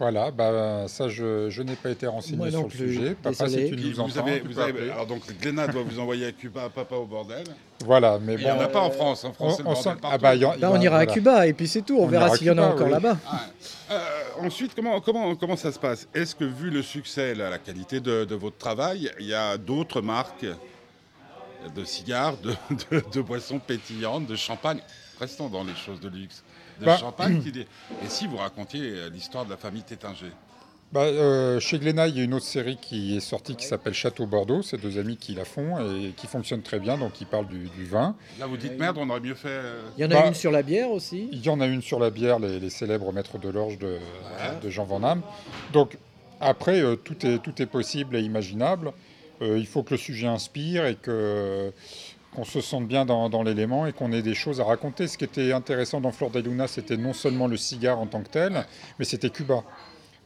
Voilà, 0.00 0.30
bah, 0.30 0.84
ça, 0.86 1.08
je, 1.08 1.50
je 1.50 1.60
n'ai 1.62 1.74
pas 1.74 1.90
été 1.90 2.06
renseigné 2.06 2.50
sur 2.52 2.62
le 2.62 2.68
plus, 2.68 2.78
sujet. 2.78 3.16
Papa, 3.20 3.46
désolé. 3.46 3.64
si 3.70 3.76
tu 3.76 3.82
nous 3.88 3.94
vous 3.94 4.00
entends, 4.00 4.20
avez, 4.26 4.40
tu 4.40 4.46
vous 4.46 4.54
peux 4.54 4.60
avez- 4.62 4.70
appeler. 4.70 4.90
alors 4.90 5.06
donc 5.06 5.22
Glénat 5.40 5.66
doit 5.66 5.82
vous 5.82 5.98
envoyer 5.98 6.26
à 6.26 6.30
Cuba 6.32 6.64
à 6.66 6.68
papa 6.68 6.94
au 6.94 7.04
bordel. 7.04 7.42
Voilà, 7.84 8.18
mais 8.20 8.34
Il 8.34 8.44
n'y 8.44 8.50
en 8.50 8.60
a 8.60 8.68
pas 8.68 8.80
en 8.80 8.90
France. 8.92 9.24
En 9.24 9.32
France, 9.32 9.54
on- 9.54 9.56
c'est 9.56 9.62
le 9.64 9.68
on 9.68 9.72
bordel 9.72 9.92
sent- 9.94 9.98
partout. 10.00 10.14
ah 10.14 10.18
bah, 10.18 10.34
il 10.36 10.42
y 10.42 10.44
en- 10.44 10.54
Là, 10.54 10.70
on 10.70 10.80
ira 10.80 10.96
voilà. 10.98 11.10
à 11.10 11.14
Cuba 11.14 11.46
et 11.48 11.52
puis 11.52 11.66
c'est 11.66 11.82
tout. 11.82 11.98
On, 11.98 12.04
On 12.04 12.06
verra 12.06 12.26
ira 12.26 12.34
à 12.34 12.36
s'il 12.38 12.46
y 12.46 12.50
en 12.50 12.58
a 12.58 12.62
Cuba, 12.62 12.74
encore 12.74 12.86
oui. 12.86 12.92
là-bas. 12.92 13.16
Ah, 13.26 13.40
euh, 13.90 13.98
ensuite, 14.46 14.72
comment, 14.76 15.00
comment, 15.00 15.34
comment 15.34 15.56
ça 15.56 15.72
se 15.72 15.78
passe? 15.80 16.06
Est-ce 16.14 16.36
que, 16.36 16.44
vu 16.44 16.70
le 16.70 16.82
succès, 16.82 17.34
la, 17.34 17.50
la 17.50 17.58
qualité 17.58 17.98
de, 17.98 18.24
de 18.24 18.34
votre 18.36 18.56
travail, 18.56 19.10
il 19.18 19.26
y 19.26 19.34
a 19.34 19.56
d'autres 19.58 20.00
marques 20.00 20.46
de 21.74 21.84
cigares, 21.84 22.36
de, 22.36 22.50
de- 22.92 23.02
de 23.12 23.20
boissons 23.20 23.58
pétillantes, 23.58 24.26
de 24.28 24.36
champagne? 24.36 24.78
Restons 25.20 25.48
dans 25.48 25.64
les 25.64 25.74
choses 25.74 25.98
de 25.98 26.08
luxe. 26.08 26.44
De 26.80 26.84
Bah, 26.86 26.96
champagne 26.96 27.40
qui 27.42 27.52
dé- 27.52 27.66
Et 28.04 28.08
si 28.08 28.26
vous 28.26 28.36
racontiez 28.36 28.80
euh, 28.84 29.10
l'histoire 29.10 29.44
de 29.44 29.50
la 29.50 29.56
famille 29.56 29.82
Tétinger? 29.82 30.32
Bah, 30.90 31.02
euh, 31.02 31.60
chez 31.60 31.78
Glénat, 31.78 32.08
il 32.08 32.16
y 32.16 32.20
a 32.20 32.24
une 32.24 32.32
autre 32.32 32.46
série 32.46 32.78
qui 32.80 33.14
est 33.14 33.20
sortie 33.20 33.54
qui 33.56 33.66
s'appelle 33.66 33.92
Château 33.92 34.26
Bordeaux. 34.26 34.62
C'est 34.62 34.80
deux 34.80 34.98
amis 34.98 35.18
qui 35.18 35.34
la 35.34 35.44
font 35.44 35.78
et 35.80 36.12
qui 36.16 36.26
fonctionne 36.26 36.62
très 36.62 36.78
bien. 36.78 36.96
Donc, 36.96 37.20
ils 37.20 37.26
parlent 37.26 37.46
du, 37.46 37.68
du 37.76 37.84
vin. 37.84 38.16
Là, 38.38 38.46
vous 38.46 38.56
dites 38.56 38.78
merde, 38.78 38.96
on 38.98 39.10
aurait 39.10 39.20
mieux 39.20 39.34
fait. 39.34 39.48
euh, 39.50 39.82
Il 39.98 40.00
y 40.02 40.04
en 40.06 40.10
a 40.12 40.14
Bah, 40.22 40.26
une 40.28 40.34
sur 40.34 40.50
la 40.50 40.62
bière 40.62 40.90
aussi. 40.90 41.28
Il 41.30 41.44
y 41.44 41.50
en 41.50 41.60
a 41.60 41.66
une 41.66 41.82
sur 41.82 41.98
la 42.00 42.08
bière, 42.08 42.38
les, 42.38 42.58
les 42.58 42.70
célèbres 42.70 43.12
maîtres 43.12 43.36
de 43.38 43.50
l'orge 43.50 43.76
de, 43.78 43.98
de 44.62 44.70
Jean 44.70 44.84
Van 44.84 45.00
Damme. 45.00 45.20
Donc, 45.74 45.98
après, 46.40 46.80
euh, 46.80 46.96
tout, 46.96 47.26
est, 47.26 47.38
tout 47.42 47.60
est 47.60 47.66
possible 47.66 48.16
et 48.16 48.20
imaginable. 48.20 48.92
Euh, 49.42 49.58
il 49.58 49.66
faut 49.66 49.82
que 49.82 49.90
le 49.92 49.98
sujet 49.98 50.26
inspire 50.26 50.86
et 50.86 50.94
que 50.94 51.70
qu'on 52.38 52.44
se 52.44 52.60
sente 52.60 52.86
bien 52.86 53.04
dans, 53.04 53.42
l'élément 53.42 53.84
et 53.86 53.92
qu'on 53.92 54.12
ait 54.12 54.22
des 54.22 54.36
choses 54.36 54.60
à 54.60 54.64
raconter. 54.64 55.08
Ce 55.08 55.18
qui 55.18 55.24
était 55.24 55.50
intéressant 55.50 56.00
dans 56.00 56.12
Flor 56.12 56.30
de 56.30 56.38
Luna, 56.38 56.68
c'était 56.68 56.96
non 56.96 57.12
seulement 57.12 57.48
le 57.48 57.56
cigare 57.56 57.98
en 57.98 58.06
tant 58.06 58.22
que 58.22 58.28
tel, 58.28 58.64
mais 59.00 59.04
c'était 59.04 59.30
Cuba 59.30 59.64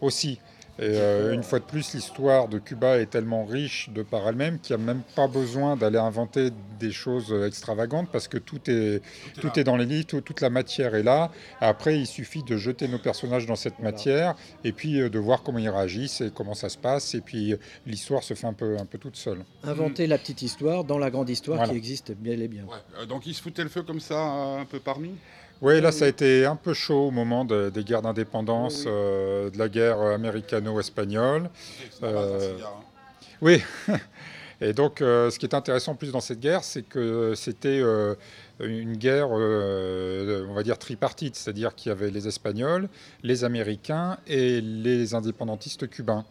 aussi. 0.02 0.38
Et 0.78 0.84
euh, 0.96 1.34
une 1.34 1.42
fois 1.42 1.58
de 1.58 1.64
plus, 1.64 1.92
l'histoire 1.94 2.48
de 2.48 2.58
Cuba 2.58 2.98
est 2.98 3.06
tellement 3.10 3.44
riche 3.44 3.90
de 3.90 4.02
par 4.02 4.26
elle-même 4.26 4.58
qu'il 4.58 4.74
n'y 4.76 4.82
a 4.82 4.86
même 4.86 5.02
pas 5.14 5.28
besoin 5.28 5.76
d'aller 5.76 5.98
inventer 5.98 6.48
des 6.80 6.90
choses 6.90 7.32
extravagantes 7.46 8.08
parce 8.10 8.26
que 8.26 8.38
tout 8.38 8.58
est, 8.70 9.02
tout 9.40 9.56
est 9.58 9.64
dans 9.64 9.76
les 9.76 9.84
livres, 9.84 10.06
tout- 10.06 10.22
toute 10.22 10.40
la 10.40 10.48
matière 10.48 10.94
est 10.94 11.02
là. 11.02 11.30
Après, 11.60 11.98
il 11.98 12.06
suffit 12.06 12.42
de 12.42 12.56
jeter 12.56 12.88
nos 12.88 12.98
personnages 12.98 13.44
dans 13.46 13.54
cette 13.54 13.74
Voilà. 13.78 13.90
matière 13.92 14.34
et 14.64 14.72
puis 14.72 14.98
euh, 15.00 15.10
de 15.10 15.18
voir 15.18 15.42
comment 15.42 15.58
ils 15.58 15.68
réagissent 15.68 16.22
et 16.22 16.30
comment 16.34 16.54
ça 16.54 16.70
se 16.70 16.78
passe. 16.78 17.14
Et 17.14 17.20
puis 17.20 17.52
euh, 17.52 17.56
l'histoire 17.86 18.22
se 18.22 18.32
fait 18.32 18.46
un 18.46 18.54
peu, 18.54 18.78
un 18.78 18.86
peu 18.86 18.96
toute 18.98 19.16
seule. 19.16 19.44
Inventer 19.64 20.06
la 20.06 20.16
petite 20.16 20.40
histoire 20.42 20.84
dans 20.84 20.98
la 20.98 21.10
grande 21.10 21.28
histoire 21.28 21.58
Voilà. 21.58 21.70
qui 21.72 21.76
existe 21.78 22.12
bien 22.12 22.32
et 22.40 22.48
bien. 22.48 22.62
ouais. 22.64 23.02
Euh, 23.02 23.06
donc, 23.06 23.26
ils 23.26 23.34
se 23.34 23.42
foutaient 23.42 23.62
le 23.62 23.68
feu 23.68 23.82
comme 23.82 24.00
ça, 24.00 24.18
un 24.18 24.64
peu 24.64 24.80
parmi 24.80 25.10
Oui, 25.62 25.80
là, 25.80 25.92
ça 25.92 26.06
a 26.06 26.08
été 26.08 26.44
un 26.44 26.56
peu 26.56 26.74
chaud 26.74 27.06
au 27.06 27.10
moment 27.12 27.44
de- 27.44 27.70
des 27.70 27.84
guerres 27.84 28.02
d'indépendance, 28.02 28.84
euh, 28.86 29.48
de 29.48 29.58
la 29.58 29.68
guerre 29.68 30.00
américano-espagnole. 30.00 31.48
C'est 31.90 32.04
un 32.04 32.08
Euh, 32.08 32.56
hein. 32.62 32.66
Oui. 33.40 33.62
Et 34.60 34.72
donc, 34.72 35.00
euh, 35.00 35.30
ce 35.30 35.38
qui 35.38 35.46
est 35.46 35.54
intéressant 35.54 35.92
en 35.92 35.94
plus 35.96 36.12
dans 36.12 36.20
cette 36.20 36.38
guerre, 36.40 36.62
c'est 36.64 36.82
que 36.82 37.34
c'était 37.36 37.80
euh, 37.80 38.14
une 38.60 38.96
guerre, 38.96 39.28
euh, 39.32 40.46
on 40.48 40.54
va 40.54 40.62
dire, 40.62 40.78
tripartite, 40.78 41.34
c'est-à-dire 41.36 41.74
qu'il 41.74 41.90
y 41.90 41.92
avait 41.92 42.10
les 42.10 42.28
Espagnols, 42.28 42.88
les 43.24 43.42
Américains 43.44 44.18
et 44.28 44.60
les 44.60 45.14
indépendantistes 45.14 45.88
cubains. 45.88 46.24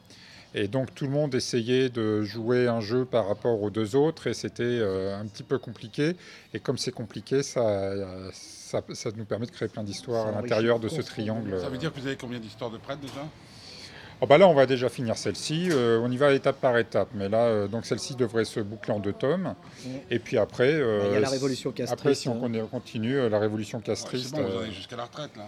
Et 0.53 0.67
donc, 0.67 0.93
tout 0.93 1.05
le 1.05 1.11
monde 1.11 1.33
essayait 1.35 1.89
de 1.89 2.21
jouer 2.23 2.67
un 2.67 2.81
jeu 2.81 3.05
par 3.05 3.27
rapport 3.27 3.61
aux 3.61 3.69
deux 3.69 3.95
autres, 3.95 4.27
et 4.27 4.33
c'était 4.33 4.63
euh, 4.63 5.17
un 5.17 5.25
petit 5.25 5.43
peu 5.43 5.57
compliqué. 5.57 6.15
Et 6.53 6.59
comme 6.59 6.77
c'est 6.77 6.91
compliqué, 6.91 7.43
ça, 7.43 7.95
ça, 8.33 8.60
ça 8.93 9.09
nous 9.15 9.25
permet 9.25 9.45
de 9.45 9.51
créer 9.51 9.67
plein 9.67 9.83
d'histoires 9.83 10.27
à 10.27 10.31
l'intérieur 10.31 10.79
de 10.79 10.87
ce 10.87 11.01
triangle. 11.01 11.59
Ça 11.59 11.69
veut 11.69 11.77
dire 11.77 11.93
que 11.93 11.99
vous 11.99 12.07
avez 12.07 12.15
combien 12.15 12.39
d'histoires 12.39 12.69
de 12.71 12.77
prêtres 12.77 13.01
déjà? 13.01 13.25
Oh 14.23 14.27
bah 14.27 14.37
là, 14.37 14.47
on 14.47 14.53
va 14.53 14.67
déjà 14.67 14.87
finir 14.87 15.17
celle-ci. 15.17 15.69
Euh, 15.71 15.99
on 16.03 16.11
y 16.11 16.15
va 16.15 16.31
étape 16.31 16.61
par 16.61 16.77
étape. 16.77 17.07
Mais 17.15 17.27
là, 17.27 17.39
euh, 17.39 17.67
donc 17.67 17.87
celle-ci 17.87 18.15
devrait 18.15 18.45
se 18.45 18.59
boucler 18.59 18.93
en 18.93 18.99
deux 18.99 19.13
tomes. 19.13 19.55
Ouais. 19.83 20.05
Et 20.11 20.19
puis 20.19 20.37
après, 20.37 20.71
euh, 20.73 20.99
Bah, 21.01 21.05
il 21.09 21.13
y 21.13 21.17
a 21.17 21.19
la 21.21 21.29
révolution 21.29 21.71
castriste, 21.71 21.99
Après, 21.99 22.13
si 22.13 22.29
on 22.29 22.43
hein. 22.45 22.67
continue, 22.69 23.17
euh, 23.17 23.29
la 23.29 23.39
révolution 23.39 23.79
Ouais, 23.79 23.83
castriste. 23.83 24.35
C'est 24.35 24.41
bon, 24.43 24.47
vous 24.47 24.57
avez 24.59 24.71
jusqu'à 24.71 24.95
la 24.95 25.05
retraite 25.05 25.35
là. 25.35 25.47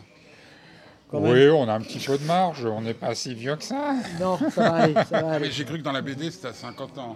Quand 1.12 1.20
même. 1.20 1.32
oui, 1.34 1.48
on 1.50 1.70
a 1.70 1.74
un 1.74 1.82
petit 1.82 2.00
peu 2.00 2.18
de 2.18 2.24
marge. 2.24 2.66
On 2.66 2.82
n'est 2.82 2.96
pas 2.96 3.14
si 3.14 3.36
vieux 3.36 3.56
que 3.56 3.64
ça. 3.64 3.94
Non, 4.20 4.40
ça 4.50 4.70
va 4.72 4.74
aller, 4.78 4.94
ça 4.96 5.04
va 5.04 5.22
Mais 5.22 5.36
aller. 5.36 5.52
j'ai 5.52 5.66
cru 5.66 5.78
que 5.78 5.84
dans 5.84 5.92
la 5.92 6.02
BD 6.02 6.32
c'était 6.32 6.48
à 6.48 6.54
50 6.54 6.98
ans. 6.98 7.16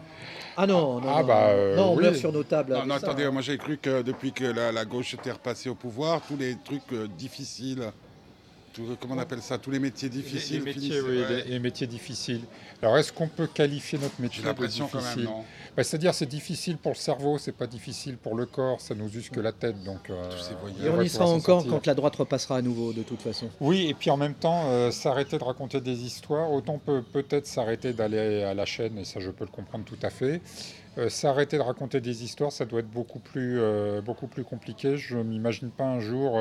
Ah 0.60 0.66
non, 0.66 1.00
non, 1.00 1.08
Ah, 1.16 1.22
non, 1.22 1.28
bah, 1.28 1.42
non. 1.42 1.48
euh, 1.54 1.76
non, 1.76 1.84
on 1.92 1.96
oui. 1.98 2.04
meurt 2.04 2.16
sur 2.16 2.32
nos 2.32 2.44
tables. 2.44 2.74
Non, 2.86 2.96
attendez, 2.96 3.26
hein. 3.26 3.32
moi 3.32 3.44
j'ai 3.44 3.58
cru 3.60 3.78
que 3.78 4.02
depuis 4.02 4.34
que 4.34 4.44
la, 4.44 4.72
la 4.72 4.86
gauche 4.86 5.14
était 5.14 5.32
repassée 5.32 5.70
au 5.70 5.76
pouvoir, 5.76 6.22
tous 6.28 6.36
les 6.36 6.56
trucs 6.58 6.92
euh, 6.94 7.08
difficiles, 7.08 7.92
tout- 8.86 8.98
comment 9.00 9.15
on 9.15 9.19
appelle 9.19 9.41
ça, 9.41 9.57
tous 9.57 9.72
les 9.72 9.79
métiers 9.79 10.10
difficiles. 10.10 10.60
les, 10.60 10.65
métiers, 10.65 10.81
finissaient, 10.81 11.01
oui, 11.01 11.17
ouais. 11.22 11.43
les, 11.46 11.51
les 11.51 11.60
métiers 11.60 11.88
difficiles. 11.88 12.41
Alors, 12.81 12.98
est-ce 12.98 13.12
qu'on 13.12 13.27
peut 13.27 13.48
qualifier 13.48 13.98
notre 14.00 14.22
métier 14.22 14.38
J'ai 14.38 14.43
de 14.43 14.48
l'impression 14.48 14.88
quand 14.91 15.00
difficile 15.00 15.24
même, 15.24 15.31
non 15.34 15.43
Bah, 15.75 15.84
C'est-à-dire, 15.84 16.13
c'est 16.13 16.25
difficile 16.27 16.77
pour 16.77 16.91
le 16.91 16.98
cerveau, 16.98 17.38
c'est 17.38 17.51
pas 17.51 17.67
difficile 17.67 18.17
pour 18.17 18.36
le 18.36 18.46
corps. 18.46 18.79
Ça 18.81 18.93
nous 18.96 19.10
use 19.15 19.29
que 19.29 19.39
la 19.39 19.51
tête, 19.51 19.84
donc. 19.84 20.10
euh, 20.10 20.29
Et 20.84 20.89
on 20.89 21.01
y 21.01 21.10
sera 21.10 21.25
encore 21.25 21.62
sortir. 21.62 21.72
quand 21.72 21.86
la 21.88 21.93
droite 21.96 22.15
repassera 22.15 22.57
à 22.57 22.62
nouveau, 22.62 22.93
de 22.93 23.03
toute 23.03 23.22
façon. 23.22 23.50
Oui, 23.60 23.88
et 23.89 23.93
puis 23.93 24.10
en 24.12 24.17
même 24.17 24.36
temps, 24.36 24.63
euh, 24.67 24.91
s'arrêter 24.91 25.38
de 25.38 25.43
raconter 25.43 25.81
des 25.81 26.03
histoires, 26.03 26.51
autant 26.51 26.77
peut 26.77 27.01
peut-être 27.01 27.48
s'arrêter 27.48 27.93
d'aller 27.93 28.43
à 28.43 28.53
la 28.53 28.65
chaîne, 28.65 28.98
et 29.00 29.05
ça 29.05 29.19
je 29.19 29.31
peux 29.31 29.46
le 29.46 29.51
comprendre 29.51 29.86
tout 29.86 29.98
à 30.03 30.10
fait. 30.10 30.41
Euh, 31.00 31.10
s'arrêter 31.10 31.57
de 31.57 31.62
raconter 31.62 32.01
des 32.01 32.24
histoires, 32.24 32.51
ça 32.51 32.65
doit 32.65 32.79
être 32.79 32.89
beaucoup 32.89 33.19
plus, 33.19 33.60
euh, 33.60 34.01
beaucoup 34.01 34.25
plus 34.27 34.43
compliqué. 34.43 34.98
Je 34.98 35.17
ne 35.17 35.24
m'imagine 35.24 35.69
pas 35.69 35.84
un 35.84 36.00
jour 36.00 36.34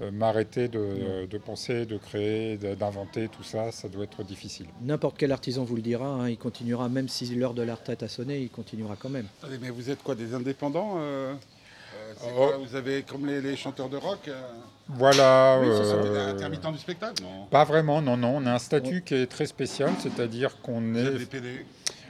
euh, 0.00 0.06
euh, 0.06 0.10
m'arrêter 0.10 0.68
de, 0.68 1.26
de 1.26 1.38
penser, 1.38 1.86
de 1.86 1.96
créer, 1.96 2.56
d'inventer, 2.56 3.28
tout 3.28 3.42
ça, 3.42 3.72
ça 3.72 3.88
doit 3.88 4.04
être 4.04 4.22
difficile. 4.22 4.66
N'importe 4.82 5.16
quel 5.18 5.32
artisan 5.32 5.64
vous 5.64 5.76
le 5.76 5.82
dira, 5.82 6.06
hein, 6.06 6.28
il 6.28 6.38
continuera, 6.38 6.88
même 6.88 7.08
si 7.08 7.26
l'heure 7.34 7.54
de 7.54 7.62
la 7.62 7.74
retraite 7.74 8.02
a 8.02 8.08
sonné, 8.08 8.38
il 8.40 8.50
continuera 8.50 8.96
quand 8.98 9.10
même. 9.10 9.26
Mais 9.60 9.70
vous 9.70 9.90
êtes 9.90 10.02
quoi, 10.02 10.14
des 10.14 10.34
indépendants 10.34 10.94
euh 10.98 11.34
Euh, 11.34 12.14
Oh. 12.22 12.36
quoi, 12.36 12.56
Vous 12.58 12.76
avez 12.76 13.02
comme 13.02 13.26
les, 13.26 13.40
les 13.40 13.56
chanteurs 13.56 13.88
de 13.88 13.96
rock 13.96 14.28
euh, 14.28 14.40
Voilà. 14.88 15.58
oui, 15.60 15.68
ce 15.76 15.84
sont 15.84 16.02
des 16.02 16.08
euh, 16.10 16.32
intermittents 16.32 16.72
du 16.72 16.78
spectacle, 16.78 17.22
non? 17.22 17.46
pas 17.50 17.64
vraiment, 17.64 18.02
non, 18.02 18.16
non. 18.16 18.36
On 18.36 18.46
a 18.46 18.52
un 18.52 18.58
statut 18.58 19.02
qui 19.02 19.14
est 19.14 19.26
très 19.26 19.46
spécial, 19.46 19.90
c'est-à-dire 20.00 20.60
qu'on 20.60 20.94
est, 20.94 21.18
des 21.18 21.26
PD 21.26 21.66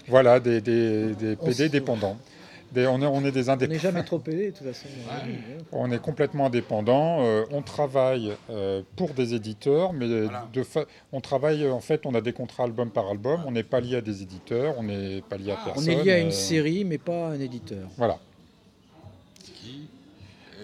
voilà, 0.08 0.40
des, 0.40 0.60
des, 0.60 1.14
des 1.14 1.36
PD 1.36 1.68
dépendants. 1.68 2.18
Des- 2.74 2.86
on, 2.88 3.00
est, 3.00 3.06
on 3.06 3.24
est 3.24 3.30
des 3.30 3.48
On 3.48 3.52
indépendants. 3.52 3.72
n'est 3.74 3.78
jamais 3.78 4.02
trop 4.04 4.20
aidé, 4.26 4.50
de 4.50 4.56
toute 4.56 4.66
façon. 4.66 4.88
On 5.72 5.90
est 5.92 5.98
complètement 6.02 6.46
indépendant. 6.46 7.24
euh, 7.24 7.44
on 7.52 7.62
travaille 7.62 8.32
euh, 8.50 8.82
pour 8.96 9.10
des 9.14 9.32
éditeurs, 9.34 9.92
mais 9.92 10.06
Voilà. 10.24 10.48
de 10.52 10.62
fa- 10.64 10.84
on 11.12 11.20
travaille 11.20 11.68
en 11.68 11.80
fait, 11.80 12.04
on 12.04 12.14
a 12.14 12.20
des 12.20 12.32
contrats 12.32 12.64
album 12.64 12.90
par 12.90 13.08
album. 13.08 13.42
On 13.46 13.52
n'est 13.52 13.62
pas 13.62 13.80
lié 13.80 13.96
à 13.96 14.00
des 14.00 14.22
éditeurs, 14.22 14.74
on 14.78 14.82
n'est 14.82 15.22
pas 15.22 15.36
lié 15.36 15.52
à 15.52 15.56
Ah. 15.58 15.62
On 15.62 15.72
personne. 15.74 15.88
est 15.92 16.02
lié 16.04 16.12
à 16.12 16.18
une 16.18 16.28
euh, 16.28 16.30
série, 16.32 16.84
mais 16.84 16.98
pas 16.98 17.28
à 17.28 17.30
un 17.30 17.40
éditeur. 17.40 17.86
Voilà. 17.96 18.18
Qui? 19.44 19.88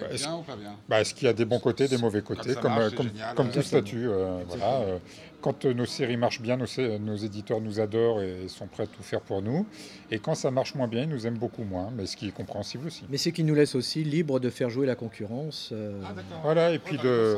Bah, 0.00 0.06
est 0.10 0.14
est-ce- 0.14 0.24
Bien 0.24 0.36
ou 0.36 0.42
pas 0.42 0.56
bien 0.56 0.76
Bah, 0.88 1.00
Est-ce 1.00 1.14
qu'il 1.14 1.26
y 1.26 1.30
a 1.30 1.32
des 1.32 1.44
bons 1.44 1.58
côtés, 1.58 1.88
des 1.88 1.98
mauvais 1.98 2.22
côtés, 2.22 2.54
comme, 2.54 2.70
marche, 2.72 2.90
c'est 2.90 2.96
comme, 2.96 3.08
génial, 3.08 3.34
comme 3.34 3.50
tout 3.50 3.62
statut 3.62 4.08
euh, 4.08 4.42
voilà, 4.48 4.80
euh, 4.80 4.98
Quand 5.40 5.64
euh, 5.64 5.72
nos 5.72 5.86
séries 5.86 6.16
marchent 6.16 6.40
bien, 6.40 6.56
nos, 6.56 7.16
éditeurs 7.16 7.60
nous 7.60 7.80
adorent 7.80 8.22
et 8.22 8.48
sont 8.48 8.66
prêts 8.66 8.82
à 8.82 8.86
tout 8.86 9.02
faire 9.02 9.20
pour 9.20 9.42
nous. 9.42 9.66
Et 10.10 10.18
quand 10.18 10.34
ça 10.34 10.50
marche 10.50 10.74
moins 10.74 10.88
bien, 10.88 11.02
ils 11.04 11.08
nous 11.08 11.26
aiment 11.26 11.38
beaucoup 11.38 11.64
moins, 11.64 11.90
mais 11.94 12.06
ce 12.06 12.16
qui 12.16 12.28
est 12.28 12.32
compréhensible 12.32 12.86
aussi. 12.88 13.04
Mais 13.08 13.16
c'est 13.16 13.32
qui 13.32 13.44
nous 13.44 13.54
laisse 13.54 13.74
aussi 13.74 14.04
libre 14.04 14.40
de 14.40 14.50
faire 14.50 14.70
jouer 14.70 14.86
la 14.86 14.96
concurrence. 14.96 15.70
euh, 15.72 16.02
Ah. 16.04 16.14
Voilà, 16.42 16.72
et 16.72 16.78
puis 16.78 16.98
de. 16.98 17.36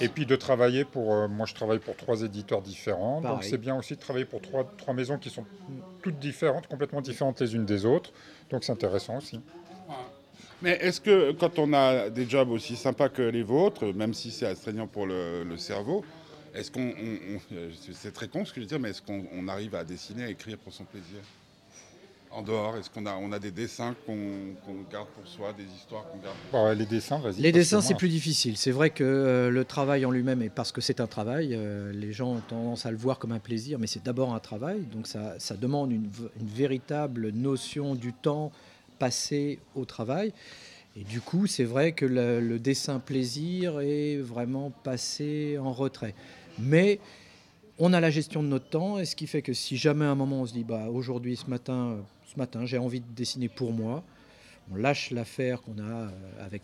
Et 0.00 0.08
puis 0.08 0.26
travailler 0.36 0.84
pour. 0.84 1.14
euh, 1.14 1.28
moi, 1.28 1.46
je 1.46 1.54
travaille 1.54 1.78
pour 1.78 1.96
trois 1.96 2.22
éditeurs 2.22 2.62
différents. 2.62 3.20
Donc, 3.20 3.44
c'est 3.44 3.58
bien 3.58 3.76
aussi 3.76 3.94
de 3.94 4.00
travailler 4.00 4.24
pour 4.24 4.40
trois, 4.40 4.64
trois 4.76 4.94
maisons 4.94 5.18
qui 5.18 5.30
sont 5.30 5.44
toutes 6.02 6.18
différentes, 6.18 6.66
complètement 6.66 7.00
différentes 7.00 7.40
les 7.40 7.54
unes 7.54 7.64
des 7.64 7.84
autres. 7.86 8.12
Donc, 8.50 8.64
c'est 8.64 8.72
intéressant 8.72 9.18
aussi. 9.18 9.40
Mais 10.62 10.78
est-ce 10.80 11.00
que 11.00 11.32
quand 11.32 11.58
on 11.58 11.72
a 11.72 12.08
des 12.08 12.28
jobs 12.28 12.50
aussi 12.50 12.76
sympas 12.76 13.08
que 13.08 13.22
les 13.22 13.42
vôtres, 13.42 13.86
même 13.94 14.14
si 14.14 14.30
c'est 14.30 14.46
astreignant 14.46 14.86
pour 14.86 15.06
le, 15.06 15.42
le 15.44 15.56
cerveau, 15.56 16.04
est-ce 16.54 16.70
qu'on, 16.70 16.80
on- 16.90 17.36
on- 17.36 17.54
euh, 17.56 17.70
c'est- 17.92 18.12
très 18.12 18.28
con 18.28 18.44
ce 18.44 18.52
que 18.52 18.56
je 18.60 18.60
veux 18.62 18.68
dire, 18.68 18.78
mais 18.80 18.90
est-ce 18.90 19.02
qu'on 19.02 19.24
on 19.34 19.48
arrive 19.48 19.74
à 19.74 19.84
dessiner, 19.84 20.24
à 20.24 20.28
écrire 20.30 20.58
pour 20.58 20.72
son 20.72 20.84
plaisir? 20.84 21.18
En 22.30 22.40
dehors, 22.40 22.76
est-ce 22.78 22.88
qu'on 22.88 23.04
a, 23.04 23.14
on 23.16 23.30
a 23.32 23.38
des 23.38 23.50
dessins 23.50 23.94
qu'on 24.06 24.14
garde 24.90 25.08
pour 25.08 25.26
soi, 25.26 25.52
des 25.52 25.64
histoires 25.64 26.04
qu'on 26.10 26.16
garde 26.18 26.34
Bon, 26.50 26.64
ouais, 26.64 26.74
les 26.74 26.86
dessins, 26.86 27.18
vas-y. 27.18 27.42
Les 27.42 27.52
dessins, 27.52 27.82
c'est 27.82 27.94
plus 27.94 28.08
difficile. 28.08 28.56
C'est 28.56 28.70
vrai 28.70 28.88
que 28.88 29.04
euh, 29.04 29.50
le 29.50 29.64
travail 29.66 30.06
en 30.06 30.10
lui-même, 30.10 30.40
et 30.40 30.48
parce 30.48 30.72
que 30.72 30.80
c'est 30.80 31.00
un 31.00 31.06
travail, 31.06 31.50
euh, 31.54 31.92
les 31.92 32.12
gens 32.14 32.32
ont 32.36 32.40
tendance 32.40 32.86
à 32.86 32.90
le 32.90 32.96
voir 32.96 33.18
comme 33.18 33.32
un 33.32 33.38
plaisir, 33.38 33.78
mais 33.78 33.86
c'est 33.86 34.02
d'abord 34.02 34.32
un 34.34 34.38
travail. 34.38 34.80
Donc 34.92 35.08
ça, 35.08 35.34
ça 35.38 35.56
demande 35.58 35.92
une 35.92 36.08
véritable 36.38 37.30
notion 37.32 37.94
du 37.94 38.14
temps 38.14 38.50
passé 39.02 39.58
au 39.74 39.84
travail. 39.84 40.32
Et 40.94 41.02
du 41.02 41.20
coup, 41.20 41.48
c'est 41.48 41.64
vrai 41.64 41.90
que 41.90 42.06
le, 42.06 42.60
dessin 42.60 43.00
plaisir 43.00 43.80
est 43.80 44.18
vraiment 44.18 44.70
passé 44.70 45.58
en 45.58 45.72
retrait. 45.72 46.14
Mais 46.60 47.00
on 47.80 47.92
a 47.94 47.98
la 47.98 48.10
gestion 48.10 48.44
de 48.44 48.48
notre 48.48 48.68
temps, 48.68 49.00
et 49.00 49.04
ce 49.04 49.16
qui 49.16 49.26
fait 49.26 49.42
que 49.42 49.54
si 49.54 49.76
jamais 49.76 50.04
à 50.04 50.10
un 50.10 50.14
moment 50.14 50.42
on 50.42 50.46
se 50.46 50.52
dit, 50.52 50.62
bah, 50.62 50.86
aujourd'hui, 50.88 51.34
ce 51.34 51.50
matin, 51.50 51.96
ce 52.32 52.38
matin 52.38 52.64
j'ai 52.64 52.78
envie 52.78 53.00
de 53.00 53.12
dessiner 53.16 53.48
pour 53.48 53.72
moi, 53.72 54.04
on 54.70 54.76
lâche 54.76 55.10
l'affaire 55.10 55.62
qu'on 55.62 55.78
a 55.78 55.82
euh, 55.82 56.10
avec 56.46 56.62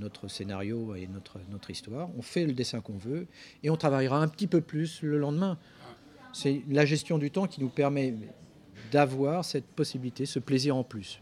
notre 0.00 0.28
scénario 0.28 0.94
et 0.94 1.06
notre, 1.08 1.40
notre 1.50 1.68
histoire, 1.68 2.08
on 2.16 2.22
fait 2.22 2.46
le 2.46 2.54
dessin 2.54 2.80
qu'on 2.80 2.96
veut 2.96 3.26
et 3.62 3.68
on 3.68 3.76
travaillera 3.76 4.18
un 4.18 4.28
petit 4.28 4.46
peu 4.46 4.62
plus 4.62 5.02
le 5.02 5.18
lendemain. 5.18 5.58
C'est 6.32 6.62
la 6.70 6.86
gestion 6.86 7.18
du 7.18 7.30
temps 7.30 7.46
qui 7.46 7.60
nous 7.60 7.68
permet 7.68 8.14
d'avoir 8.92 9.44
cette 9.44 9.66
possibilité, 9.66 10.24
ce 10.24 10.38
plaisir 10.38 10.74
en 10.74 10.82
plus. 10.82 11.20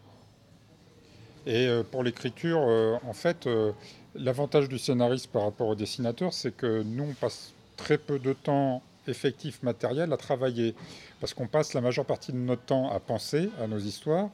Et 1.46 1.66
euh, 1.66 1.82
pour 1.82 2.02
l'écriture, 2.02 2.64
euh, 2.66 2.96
en 3.06 3.12
fait, 3.12 3.46
euh, 3.46 3.72
l'avantage 4.14 4.68
du 4.68 4.78
scénariste 4.78 5.28
par 5.28 5.42
rapport 5.42 5.68
au 5.68 5.74
dessinateur, 5.74 6.32
c'est 6.32 6.56
que 6.56 6.82
nous, 6.82 7.04
on 7.04 7.14
passe 7.14 7.52
très 7.76 7.98
peu 7.98 8.18
de 8.18 8.32
temps 8.32 8.82
effectif 9.06 9.62
matériel 9.62 10.12
à 10.12 10.16
travailler. 10.16 10.74
Parce 11.20 11.34
qu'on 11.34 11.46
passe 11.46 11.74
la 11.74 11.80
majeure 11.80 12.04
partie 12.04 12.32
de 12.32 12.38
notre 12.38 12.62
temps 12.62 12.90
à 12.90 13.00
penser 13.00 13.50
à 13.60 13.66
nos 13.66 13.78
histoires. 13.78 14.30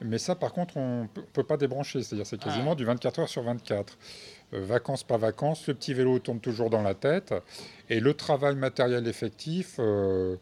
Mais 0.00 0.18
ça, 0.18 0.34
par 0.34 0.52
contre, 0.52 0.76
on 0.76 1.02
ne 1.02 1.06
peut 1.32 1.44
pas 1.44 1.56
débrancher. 1.56 2.02
C'est-à-dire 2.02 2.26
c'est 2.26 2.40
quasiment 2.40 2.74
du 2.74 2.84
24 2.84 3.20
heures 3.20 3.28
sur 3.28 3.42
24. 3.42 3.96
Euh, 4.54 4.64
vacances, 4.64 5.02
pas 5.02 5.16
vacances, 5.16 5.66
le 5.66 5.74
petit 5.74 5.94
vélo 5.94 6.18
tourne 6.18 6.40
toujours 6.40 6.70
dans 6.70 6.82
la 6.82 6.94
tête. 6.94 7.34
Et 7.88 8.00
le 8.00 8.14
travail 8.14 8.56
matériel 8.56 9.06
effectif, 9.06 9.76
euh, 9.78 10.36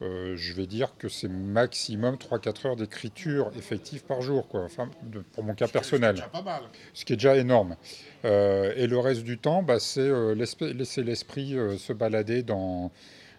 euh, 0.00 0.36
je 0.36 0.52
vais 0.52 0.66
dire 0.66 0.94
que 0.98 1.08
c'est 1.08 1.28
maximum 1.28 2.14
3-4 2.16 2.66
heures 2.68 2.76
d'écriture 2.76 3.50
effective 3.56 4.04
par 4.04 4.22
jour, 4.22 4.46
quoi. 4.48 4.62
Enfin, 4.62 4.88
de- 5.02 5.20
pour 5.32 5.42
mon 5.44 5.54
cas 5.54 5.66
personnel, 5.68 6.10
C'est 6.16 6.22
déjà 6.22 6.28
pas 6.28 6.42
mal. 6.42 6.62
ce 6.94 7.04
qui 7.04 7.12
est 7.14 7.16
déjà 7.16 7.36
énorme. 7.36 7.76
Euh, 8.24 8.72
et 8.76 8.86
le 8.86 8.98
reste 8.98 9.22
du 9.24 9.38
temps, 9.38 9.62
bah, 9.62 9.80
c'est 9.80 10.00
euh, 10.00 10.34
laisser 10.34 11.02
l'esprit 11.02 11.56
se 11.78 11.92
balader 11.92 12.42
dans, 12.44 12.92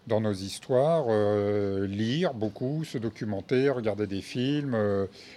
dans 0.07 0.19
nos 0.21 0.33
histoires, 0.33 1.05
lire 1.87 2.33
beaucoup, 2.33 2.83
se 2.83 2.97
documenter, 2.97 3.69
regarder 3.69 4.07
des 4.07 4.21
films, 4.21 4.75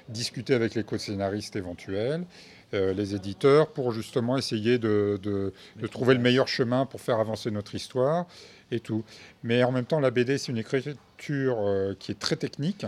discuter 0.08 0.54
avec 0.54 0.74
les 0.74 0.82
co-scénaristes 0.84 1.56
éventuels, 1.56 2.24
euh, 2.74 2.92
les 2.92 3.14
éditeurs, 3.14 3.68
pour 3.68 3.92
justement 3.92 4.36
essayer 4.36 4.78
de, 4.78 5.18
de- 5.22 5.52
de 5.76 5.86
trouver 5.86 6.14
le 6.14 6.20
meilleur 6.20 6.48
chemin 6.48 6.86
pour 6.86 7.00
faire 7.00 7.18
avancer 7.20 7.50
notre 7.50 7.74
histoire 7.74 8.26
et 8.70 8.80
tout. 8.80 9.04
Mais 9.42 9.62
en 9.64 9.72
même 9.72 9.84
temps, 9.84 10.00
la 10.00 10.10
BD, 10.10 10.38
c'est 10.38 10.50
une 10.52 10.58
écriture 10.58 10.96
euh, 11.60 11.94
qui 11.98 12.12
est 12.12 12.18
très 12.18 12.36
technique. 12.36 12.86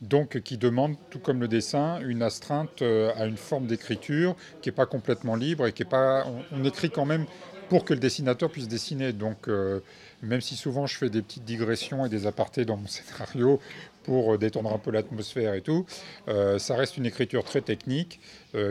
Donc, 0.00 0.40
qui 0.40 0.56
demande, 0.58 0.96
tout 1.10 1.20
comme 1.20 1.40
le 1.40 1.46
dessin, 1.46 2.00
une 2.00 2.22
astreinte 2.22 2.82
euh, 2.82 3.12
à 3.16 3.26
une 3.26 3.36
forme 3.36 3.66
d'écriture 3.66 4.34
qui 4.60 4.68
n'est 4.68 4.74
pas 4.74 4.86
complètement 4.86 5.36
libre 5.36 5.64
et 5.66 5.72
qui 5.72 5.82
est 5.82 5.88
pas. 5.88 6.26
On, 6.26 6.42
on 6.60 6.64
écrit 6.64 6.90
quand 6.90 7.04
même 7.04 7.24
pour 7.68 7.84
que 7.84 7.94
le 7.94 8.00
dessinateur 8.00 8.50
puisse 8.50 8.68
dessiner. 8.68 9.12
Donc, 9.12 9.48
euh, 9.48 9.80
même 10.22 10.40
si 10.40 10.56
souvent 10.56 10.86
je 10.86 10.96
fais 10.96 11.10
des 11.10 11.22
petites 11.22 11.44
digressions 11.44 12.06
et 12.06 12.08
des 12.08 12.26
apartés 12.26 12.64
dans 12.64 12.76
mon 12.76 12.86
scénario 12.88 13.60
pour 14.04 14.34
euh, 14.34 14.38
détendre 14.38 14.72
un 14.72 14.78
peu 14.78 14.90
l'atmosphère 14.90 15.54
et 15.54 15.62
tout, 15.62 15.86
euh, 16.28 16.58
ça 16.58 16.76
reste 16.76 16.96
une 16.96 17.06
écriture 17.06 17.44
très 17.44 17.60
technique 17.60 18.20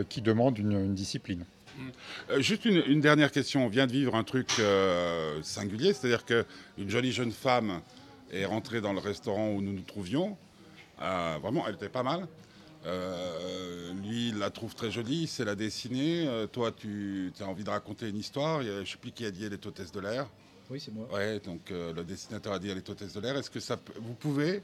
qui 0.08 0.22
demande 0.22 0.58
une, 0.58 0.94
discipline. 0.94 1.44
Juste 2.38 2.64
une, 2.64 2.82
une 2.86 3.00
dernière 3.00 3.32
question. 3.32 3.66
On 3.66 3.68
vient 3.68 3.88
de 3.88 3.92
vivre 3.92 4.14
un 4.14 4.22
truc 4.22 4.50
singulier, 5.42 5.92
c'est-à-dire 5.92 6.24
qu'une 6.24 6.88
jolie 6.88 7.10
jeune 7.10 7.32
femme 7.32 7.80
est 8.32 8.44
rentrée 8.44 8.80
dans 8.80 8.92
le 8.92 9.00
restaurant 9.00 9.50
où 9.50 9.60
nous 9.60 9.72
nous 9.72 9.82
trouvions. 9.82 10.36
Vraiment, 10.98 11.64
elle 11.66 11.74
était 11.74 11.88
pas 11.88 12.04
mal. 12.04 12.28
Euh, 12.86 13.92
lui, 14.02 14.28
il 14.30 14.38
la 14.38 14.50
trouve 14.50 14.74
très 14.74 14.90
jolie, 14.90 15.26
c'est 15.26 15.44
la 15.44 15.54
dessiner. 15.54 16.26
Euh, 16.26 16.46
toi, 16.46 16.72
tu 16.72 17.32
as 17.40 17.44
envie 17.44 17.64
de 17.64 17.70
raconter 17.70 18.08
une 18.08 18.18
histoire. 18.18 18.62
Je 18.62 18.80
ne 18.80 18.84
sais 18.84 18.96
plus 19.00 19.12
qui 19.12 19.24
a 19.24 19.30
dit 19.30 19.44
elle 19.44 19.52
est 19.52 19.66
hôtesse 19.66 19.92
de 19.92 20.00
l'air. 20.00 20.26
Oui, 20.70 20.80
c'est 20.80 20.92
moi. 20.92 21.06
Ouais, 21.12 21.38
donc 21.40 21.70
euh, 21.70 21.92
le 21.92 22.02
dessinateur 22.04 22.52
a 22.54 22.58
dit 22.58 22.68
elle 22.70 22.78
est 22.78 22.88
hôtesse 22.90 23.12
de 23.12 23.20
l'air. 23.20 23.36
Est-ce 23.36 23.50
que 23.50 23.60
ça, 23.60 23.78
vous 24.00 24.14
pouvez 24.14 24.62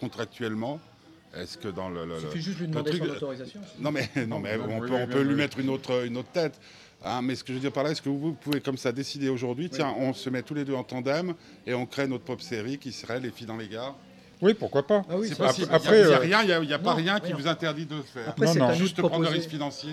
contractuellement, 0.00 0.78
est-ce 1.34 1.56
que 1.58 1.68
dans 1.68 1.88
le, 1.88 2.04
le- 2.06 2.20
suffit 2.20 2.42
juste 2.42 2.60
lui 2.60 2.68
demander 2.68 2.90
truc- 2.90 3.04
son 3.04 3.10
autorisation. 3.10 3.60
non 3.78 3.90
mais, 3.90 4.08
non, 4.26 4.38
mais 4.38 4.58
on 4.58 4.80
peut, 4.80 5.18
on 5.18 5.22
lui 5.22 5.34
mettre 5.34 5.58
une 5.58 5.70
autre, 5.70 6.04
une 6.06 6.16
autre 6.18 6.30
tête. 6.30 6.60
Hein, 7.04 7.22
mais 7.22 7.34
ce 7.34 7.42
que 7.44 7.48
je 7.48 7.54
veux 7.54 7.60
dire 7.60 7.72
par 7.72 7.84
là, 7.84 7.90
est-ce 7.90 8.02
que 8.02 8.08
vous 8.08 8.32
pouvez 8.34 8.60
comme 8.60 8.76
ça 8.78 8.90
décider 8.92 9.28
aujourd'hui, 9.28 9.68
tiens, 9.70 9.94
on 9.98 10.12
se 10.12 10.28
met 10.30 10.42
tous 10.42 10.54
les 10.54 10.64
deux 10.64 10.74
en 10.74 10.84
tandem 10.84 11.34
et 11.66 11.74
on 11.74 11.84
crée 11.86 12.06
notre 12.06 12.24
pop 12.24 12.40
série 12.40 12.78
qui 12.78 12.92
serait 12.92 13.20
Les 13.20 13.30
filles 13.30 13.46
dans 13.46 13.56
les 13.56 13.68
gares 13.68 13.96
Oui, 14.42 14.54
pourquoi 14.54 14.86
pas 14.86 15.02
Ah 15.08 15.14
oui, 15.16 15.28
C'est 15.28 15.34
c'est 15.34 15.42
possible. 15.42 15.68
Après, 15.72 16.00
il 16.00 16.06
n'y 16.06 16.12
a, 16.12 16.16
euh, 16.16 16.20
rien, 16.20 16.42
il 16.42 16.48
y 16.48 16.52
a, 16.52 16.62
il 16.62 16.68
y 16.70 16.74
a 16.74 16.78
pas 16.78 16.90
non, 16.90 16.96
rien 16.96 17.18
qui 17.20 17.26
rien. 17.28 17.36
vous 17.36 17.46
interdit 17.48 17.86
de 17.86 17.94
le 17.96 18.02
faire. 18.02 18.28
Après, 18.28 18.46
Non, 18.46 18.54
non. 18.54 18.72
Juste 18.74 18.98
prendre 19.00 19.20
le 19.22 19.28
risque 19.28 19.48
financier. 19.50 19.90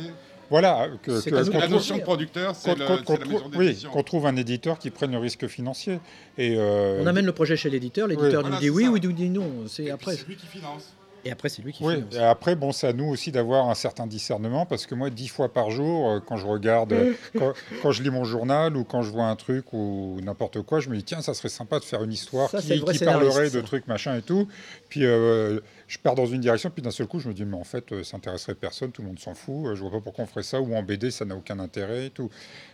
Voilà. 0.49 0.87
Que, 1.01 1.23
que- 1.23 1.29
de 1.29 1.51
La 1.57 1.67
notion 1.67 1.97
de 1.97 2.01
producteur, 2.03 2.53
c'est 2.55 2.77
la 2.77 2.97
trouve- 2.97 3.19
maison 3.25 3.49
oui, 3.55 3.83
qu'on 3.91 4.03
trouve 4.03 4.25
un 4.27 4.35
éditeur 4.35 4.77
qui 4.77 4.89
prenne 4.91 5.11
le 5.11 5.17
risque 5.17 5.47
financier. 5.47 5.99
Et, 6.37 6.55
euh, 6.57 6.99
On 7.01 7.07
amène 7.07 7.25
le 7.25 7.31
projet 7.31 7.55
chez 7.55 7.69
l'éditeur, 7.69 8.07
l'éditeur 8.07 8.47
nous 8.47 8.57
dit 8.57 8.69
oui 8.69 8.83
ça. 8.83 8.89
ou 8.91 8.97
il 8.97 9.03
nous 9.03 9.11
dit 9.13 9.29
non. 9.29 9.49
C'est 9.67 9.89
après. 9.89 10.15
c'est 10.17 10.27
lui 10.27 10.35
qui 10.35 10.45
finance. 10.45 10.93
Et 11.25 11.31
après, 11.31 11.49
c'est 11.49 11.61
lui 11.61 11.73
qui 11.73 11.83
Oui, 11.83 11.95
finance. 11.95 12.15
et 12.15 12.19
après, 12.19 12.55
bon, 12.55 12.71
c'est 12.71 12.87
à 12.87 12.93
nous 12.93 13.05
aussi 13.05 13.31
d'avoir 13.31 13.69
un 13.69 13.75
certain 13.75 14.07
discernement 14.07 14.65
parce 14.65 14.85
que 14.85 14.95
moi, 14.95 15.09
dix 15.09 15.27
fois 15.27 15.51
par 15.53 15.71
jour, 15.71 16.09
euh, 16.09 16.19
quand 16.19 16.37
je 16.37 16.45
regarde, 16.45 16.93
euh, 16.93 17.13
quand, 17.37 17.53
quand 17.81 17.91
je 17.91 18.03
lis 18.03 18.09
mon 18.09 18.23
journal 18.23 18.75
ou 18.75 18.83
quand 18.83 19.01
je 19.01 19.11
vois 19.11 19.25
un 19.25 19.35
truc 19.35 19.71
ou 19.73 20.17
n'importe 20.23 20.61
quoi, 20.61 20.79
je 20.79 20.89
me 20.89 20.97
dis, 20.97 21.03
tiens, 21.03 21.21
ça 21.21 21.33
serait 21.33 21.49
sympa 21.49 21.79
de 21.79 21.85
faire 21.85 22.03
une 22.03 22.13
histoire 22.13 22.49
Ça, 22.49 22.61
qui, 22.61 22.79
parlerait 23.03 23.49
de 23.49 23.61
trucs, 23.61 23.87
machin 23.87 24.17
et 24.17 24.21
tout. 24.21 24.47
Puis 24.89 25.05
euh, 25.05 25.59
je 25.87 25.99
pars 25.99 26.15
dans 26.15 26.25
une 26.25 26.41
direction, 26.41 26.69
puis 26.71 26.81
d'un 26.81 26.91
seul 26.91 27.07
coup, 27.07 27.19
je 27.19 27.29
me 27.29 27.33
dis, 27.33 27.45
mais 27.45 27.57
en 27.57 27.63
fait, 27.63 27.91
euh, 27.91 28.03
ça 28.03 28.17
intéresserait 28.17 28.55
personne, 28.55 28.91
tout 28.91 29.01
le 29.03 29.09
monde 29.09 29.19
s'en 29.19 29.35
fout, 29.35 29.67
euh, 29.67 29.75
je 29.75 29.81
vois 29.81 29.91
pas 29.91 29.99
pourquoi 29.99 30.23
on 30.23 30.27
ferait 30.27 30.43
ça, 30.43 30.59
ou 30.59 30.75
en 30.75 30.81
BD, 30.81 31.11
ça 31.11 31.23
n'a 31.23 31.35
aucun 31.35 31.59
intérêt 31.59 32.07
et 32.07 32.09
tout. 32.09 32.29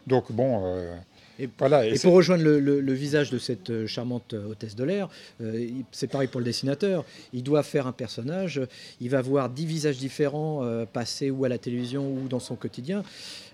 Donc, 0.07 0.31
bon, 0.31 0.61
euh, 0.65 0.95
Et- 1.39 1.49
voilà. 1.57 1.87
Et 1.87 1.95
c'est- 1.95 2.07
pour 2.07 2.13
rejoindre 2.15 2.43
le, 2.43 2.59
le- 2.59 2.81
le 2.81 2.93
visage 2.93 3.29
de 3.31 3.37
cette 3.39 3.69
euh, 3.69 3.87
charmante 3.87 4.33
euh, 4.33 4.49
hôtesse 4.51 4.75
de 4.75 4.83
l'air, 4.83 5.09
euh, 5.41 5.69
c'est 5.91 6.07
pareil 6.07 6.27
pour 6.27 6.39
le 6.41 6.45
dessinateur. 6.45 7.05
Il 7.33 7.43
doit 7.43 7.63
faire 7.63 7.87
un 7.87 7.91
personnage, 7.93 8.61
il 8.99 9.09
va 9.09 9.21
voir 9.21 9.49
dix 9.49 9.65
visages 9.65 9.97
différents 9.97 10.63
euh, 10.65 10.85
passer 10.85 11.29
ou 11.31 11.45
à 11.45 11.49
la 11.49 11.57
télévision 11.57 12.11
ou 12.11 12.27
dans 12.27 12.39
son 12.39 12.55
quotidien. 12.55 13.03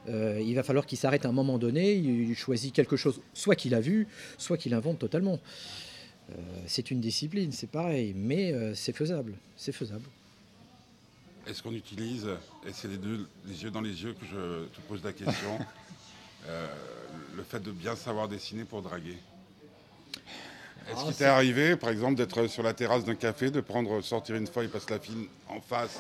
Euh, 0.09 0.41
il 0.43 0.53
va 0.55 0.63
falloir 0.63 0.85
qu'il 0.85 0.97
s'arrête 0.97 1.25
à 1.25 1.29
un 1.29 1.31
moment 1.31 1.57
donné, 1.57 1.93
il, 1.93 2.29
il 2.29 2.35
choisit 2.35 2.73
quelque 2.73 2.95
chose, 2.95 3.21
soit 3.33 3.55
qu'il 3.55 3.73
a 3.75 3.79
vu, 3.81 4.07
soit 4.37 4.57
qu'il 4.57 4.73
invente 4.73 4.99
totalement. 4.99 5.39
Euh, 6.31 6.33
c'est 6.65 6.89
une 6.91 6.99
discipline, 7.01 7.51
c'est 7.51 7.69
pareil, 7.69 8.13
mais 8.15 8.51
euh, 8.51 8.73
c'est 8.73 8.93
faisable. 8.95 9.33
C'est 9.55 9.71
faisable. 9.71 10.05
Est-ce 11.47 11.61
qu'on 11.61 11.73
utilise, 11.73 12.25
et 12.67 12.71
c'est 12.73 12.87
les 12.87 12.97
deux, 12.97 13.27
les 13.47 13.61
yeux 13.63 13.69
dans 13.69 13.81
les 13.81 14.01
yeux 14.03 14.13
que 14.13 14.25
je 14.25 14.65
te 14.65 14.81
pose 14.87 15.03
la 15.03 15.13
question, 15.13 15.59
euh, 16.47 16.67
le 17.35 17.43
fait 17.43 17.59
de 17.59 17.71
bien 17.71 17.95
savoir 17.95 18.27
dessiner 18.27 18.63
pour 18.63 18.81
draguer 18.81 19.17
Est-ce 20.87 20.97
Ah, 20.99 21.03
qu'il 21.05 21.15
t'est 21.15 21.25
arrivé, 21.25 21.75
par 21.75 21.89
exemple, 21.89 22.15
d'être 22.15 22.47
sur 22.47 22.63
la 22.63 22.73
terrasse 22.73 23.03
d'un 23.05 23.15
café, 23.15 23.49
de 23.51 23.61
prendre, 23.61 24.01
sortir 24.01 24.35
une 24.35 24.47
feuille 24.47 24.67
parce 24.67 24.85
que 24.85 24.93
la 24.93 24.99
fille 24.99 25.27
en 25.49 25.59
face 25.61 25.99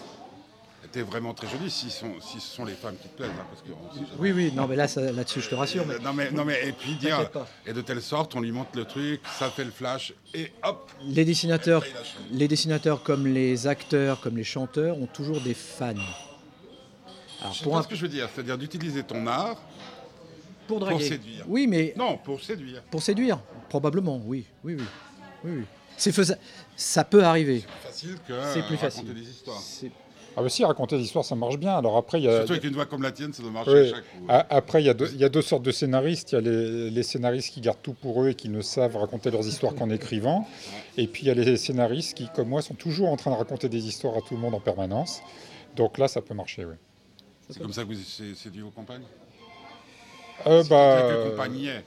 était 0.83 1.01
vraiment 1.01 1.33
très 1.33 1.47
jolie, 1.47 1.69
si, 1.71 1.89
sont, 1.89 2.13
si 2.21 2.39
ce 2.39 2.55
sont 2.55 2.63
les 2.63 2.75
femmes 2.75 2.95
qui 3.01 3.07
te 3.09 3.17
plaisent, 3.17 3.31
hein, 3.31 3.45
parce 3.49 3.61
que. 3.63 3.69
Oui, 4.19 4.31
oui, 4.31 4.51
non, 4.53 4.67
mais 4.67 4.75
là, 4.75 4.87
ça- 4.87 5.01
là-dessus, 5.11 5.41
je 5.41 5.49
te 5.49 5.55
rassure. 5.55 5.83
mais 5.87 5.97
Non 5.99 6.13
mais, 6.13 6.29
non 6.31 6.45
mais 6.45 6.67
et 6.67 6.71
puis 6.71 6.93
dire 6.95 7.27
et 7.65 7.73
de 7.73 7.81
telle 7.81 8.01
sorte 8.03 8.35
on 8.35 8.39
lui 8.41 8.51
montre 8.51 8.69
le 8.75 8.85
truc, 8.85 9.19
ça 9.39 9.49
fait 9.49 9.63
le 9.65 9.71
flash 9.71 10.13
et 10.35 10.51
hop 10.63 10.91
Les 11.01 11.25
dessinateurs, 11.25 11.83
les 12.31 12.47
dessinateurs 12.47 13.01
comme 13.01 13.25
les 13.27 13.65
acteurs, 13.67 14.21
comme 14.21 14.37
les 14.37 14.43
chanteurs 14.43 14.97
ont 14.97 15.07
toujours 15.07 15.41
des 15.41 15.55
fans. 15.55 15.93
Alors, 17.41 17.53
Je 17.53 17.57
sais 17.57 17.63
pour, 17.63 17.73
pas 17.73 17.79
un- 17.79 17.83
ce 17.83 17.87
que 17.87 17.95
je 17.95 18.01
veux 18.03 18.07
dire, 18.07 18.29
c'est-à-dire 18.33 18.57
d'utiliser 18.57 19.03
ton 19.03 19.25
art. 19.27 19.57
Pour 20.67 20.79
draguer. 20.79 21.03
séduire. 21.03 21.45
Oui, 21.47 21.67
mais 21.67 21.93
Non, 21.97 22.17
pour 22.17 22.41
séduire. 22.41 22.81
pour 22.91 23.01
séduire, 23.01 23.39
probablement, 23.69 24.21
oui, 24.25 24.45
oui, 24.63 24.75
oui, 24.77 24.83
oui, 25.43 25.51
oui. 25.59 25.63
C'est 25.97 26.11
faisable. 26.11 26.39
Ça 26.75 27.03
peut 27.05 27.23
arriver. 27.23 27.63
Facile 27.83 28.17
que 28.27 28.33
C'est 28.53 28.65
plus 28.65 28.75
euh, 28.75 28.77
facile. 28.77 29.01
raconter 29.07 29.19
des 29.21 29.29
histoires. 29.29 29.59
C'est- 29.61 29.91
Ah 30.37 30.41
bah 30.41 30.49
si, 30.49 30.65
raconter 30.65 30.97
des 30.97 31.03
histoires, 31.05 31.23
ça 31.23 31.33
marche 31.35 31.57
bien. 31.57 31.77
Alors 31.77 31.95
après, 31.95 32.19
il 32.19 32.25
y 32.25 32.27
a... 32.27 32.39
Surtout 32.39 32.51
avec 32.51 32.65
une 32.65 32.73
voix 32.73 32.85
comme 32.85 33.01
la 33.03 33.13
tienne, 33.13 33.31
ça 33.31 33.41
doit 33.41 33.51
marcher 33.53 33.71
Oui. 33.71 33.79
à 33.79 33.95
chaque 33.95 34.03
coup. 34.03 34.25
Après, 34.27 34.81
il 34.83 34.85
y, 34.85 34.89
a 34.89 34.93
deux- 34.93 35.09
il 35.13 35.17
y 35.21 35.23
a 35.23 35.29
deux 35.29 35.41
sortes 35.41 35.63
de 35.63 35.71
scénaristes. 35.71 36.33
Il 36.33 36.35
y 36.35 36.37
a 36.39 36.41
les, 36.41 36.89
les 36.91 37.03
scénaristes 37.03 37.53
qui 37.53 37.61
gardent 37.61 37.81
tout 37.81 37.93
pour 37.93 38.21
eux 38.21 38.29
et 38.31 38.35
qui 38.35 38.49
ne 38.49 38.59
savent 38.59 38.97
raconter 38.97 39.31
leurs 39.31 39.47
histoires 39.47 39.73
qu'en 39.75 39.89
écrivant. 39.89 40.45
Et 40.97 41.07
puis, 41.07 41.23
il 41.23 41.27
y 41.27 41.31
a 41.31 41.35
les 41.35 41.55
scénaristes 41.55 42.17
qui, 42.17 42.27
comme 42.35 42.49
moi, 42.49 42.61
sont 42.61 42.73
toujours 42.73 43.07
en 43.07 43.15
train 43.15 43.31
de 43.31 43.37
raconter 43.37 43.69
des 43.69 43.87
histoires 43.87 44.17
à 44.17 44.21
tout 44.21 44.33
le 44.35 44.41
monde 44.41 44.55
en 44.55 44.59
permanence. 44.59 45.21
Donc 45.77 45.97
là, 45.97 46.09
ça 46.09 46.21
peut 46.21 46.33
marcher, 46.33 46.65
oui. 46.65 46.75
C'est 47.49 47.61
comme 47.61 47.71
ça 47.71 47.83
que 47.83 47.87
vous 47.87 47.93
sé- 47.95 48.35
séduit 48.35 48.61
vos 48.61 48.71
compagnes 48.71 49.03
Euh, 50.47 50.63
C'est 50.63 50.69
bah, 50.69 51.07
quelqu'un 51.07 51.81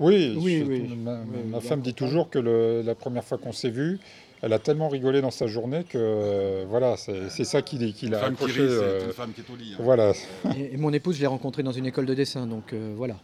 oui, 0.00 0.36
Oui, 0.40 0.58
je- 0.60 0.64
oui. 0.64 0.80
Ma, 0.96 1.20
Oui, 1.20 1.42
ma 1.50 1.60
femme 1.60 1.80
dit 1.80 1.94
toujours 1.94 2.30
que 2.30 2.38
le- 2.38 2.82
la 2.82 2.94
première 2.94 3.24
fois 3.24 3.36
qu'on 3.38 3.52
s'est 3.52 3.70
vu, 3.70 3.98
elle 4.42 4.52
a 4.52 4.60
tellement 4.60 4.88
rigolé 4.88 5.20
dans 5.20 5.32
sa 5.32 5.48
journée 5.48 5.82
que 5.84 5.98
euh, 5.98 6.64
voilà, 6.68 6.96
c'est 6.96 7.44
ça 7.44 7.62
qui, 7.62 7.78
l'a 7.78 7.90
qui 7.92 8.06
accroché. 8.14 8.52
rit, 8.60 8.68
euh, 8.70 9.06
une 9.06 9.12
femme 9.12 9.32
qui 9.32 9.40
est 9.40 9.50
au 9.52 9.56
lit. 9.56 9.72
hein. 9.74 9.80
voilà. 9.80 10.12
Et, 10.56 10.74
et 10.74 10.76
mon 10.76 10.92
épouse, 10.92 11.16
je 11.16 11.20
l'ai 11.22 11.26
rencontrée 11.26 11.62
dans 11.64 11.72
une 11.72 11.86
école 11.86 12.06
de 12.06 12.14
dessin, 12.14 12.46
donc 12.46 12.72
euh, 12.72 12.94
voilà. 12.96 13.16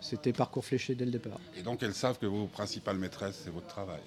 C'était 0.00 0.32
parcours 0.32 0.64
fléché 0.64 0.94
dès 0.94 1.04
le 1.04 1.10
départ. 1.10 1.38
Et 1.56 1.62
donc 1.62 1.82
elles 1.82 1.94
savent 1.94 2.18
que 2.18 2.26
vos 2.26 2.46
principales 2.46 2.96
maîtresses, 2.96 3.40
c'est 3.44 3.50
votre 3.52 3.66
travail. 3.66 4.00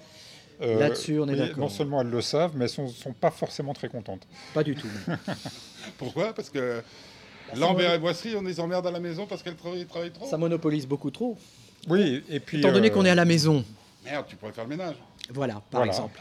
Euh, 0.60 0.78
Là-dessus, 0.78 1.18
on 1.20 1.28
est 1.28 1.36
d'accord. 1.36 1.58
Non 1.58 1.68
seulement 1.68 2.02
elles 2.02 2.10
le 2.10 2.20
savent, 2.20 2.52
mais 2.54 2.64
elles 2.66 2.82
ne 2.82 2.88
sont, 2.88 2.88
sont 2.88 3.12
pas 3.12 3.30
forcément 3.30 3.72
très 3.72 3.88
contentes. 3.88 4.26
Pas 4.52 4.62
du 4.62 4.74
tout. 4.74 4.88
Pourquoi? 5.98 6.32
Parce 6.34 6.50
que 6.50 6.82
Lambert 7.60 7.88
va. 7.90 7.94
et 7.94 7.98
Boisserie, 7.98 8.36
on 8.36 8.42
les 8.42 8.58
emmerde 8.60 8.86
à 8.86 8.90
la 8.90 9.00
maison 9.00 9.26
parce 9.26 9.42
qu'elles 9.42 9.56
travaillent, 9.56 9.86
travaillent 9.86 10.10
trop 10.12 10.26
Ça 10.28 10.36
monopolise 10.38 10.86
beaucoup 10.86 11.10
trop. 11.10 11.36
Oui, 11.88 12.22
et 12.30 12.40
puis. 12.40 12.58
Étant 12.58 12.72
donné 12.72 12.88
euh, 12.88 12.90
qu'on 12.90 13.04
est 13.04 13.10
à 13.10 13.14
la 13.14 13.24
maison, 13.24 13.64
Merde, 14.04 14.24
tu 14.28 14.36
pourrais 14.36 14.52
faire 14.52 14.64
le 14.64 14.70
ménage. 14.70 14.96
voilà, 15.30 15.54
par 15.54 15.80
Voilà. 15.80 15.92
exemple. 15.92 16.20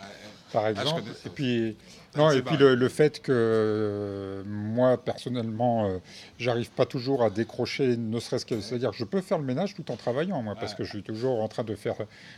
Par 0.54 0.66
je 0.66 0.70
exemple. 0.72 1.04
et 1.26 1.30
puis, 1.30 1.78
Ça, 2.14 2.20
non, 2.20 2.32
et 2.32 2.42
puis 2.42 2.58
le, 2.58 2.76
le 2.76 2.90
fait 2.90 3.22
que 3.22 3.32
euh, 3.34 4.44
moi 4.46 4.98
personnellement, 4.98 5.88
euh, 5.88 5.98
j'arrive 6.38 6.70
pas 6.72 6.86
toujours 6.86 7.24
à 7.24 7.30
décrocher, 7.30 7.96
ne 7.96 8.20
serait-ce 8.20 8.46
que, 8.46 8.60
c'est-à-dire 8.60 8.92
que 8.92 8.98
je 8.98 9.06
peux 9.06 9.22
faire 9.22 9.38
le 9.38 9.46
ménage 9.46 9.74
tout 9.76 9.90
en 9.92 9.96
travaillant, 9.96 10.42
moi, 10.42 10.56
parce 10.60 10.74
que 10.74 10.84
je 10.84 10.90
suis 10.90 11.04
toujours 11.04 11.42
en 11.42 11.48
train 11.48 11.64
de 11.64 11.74
faire, 11.76 11.96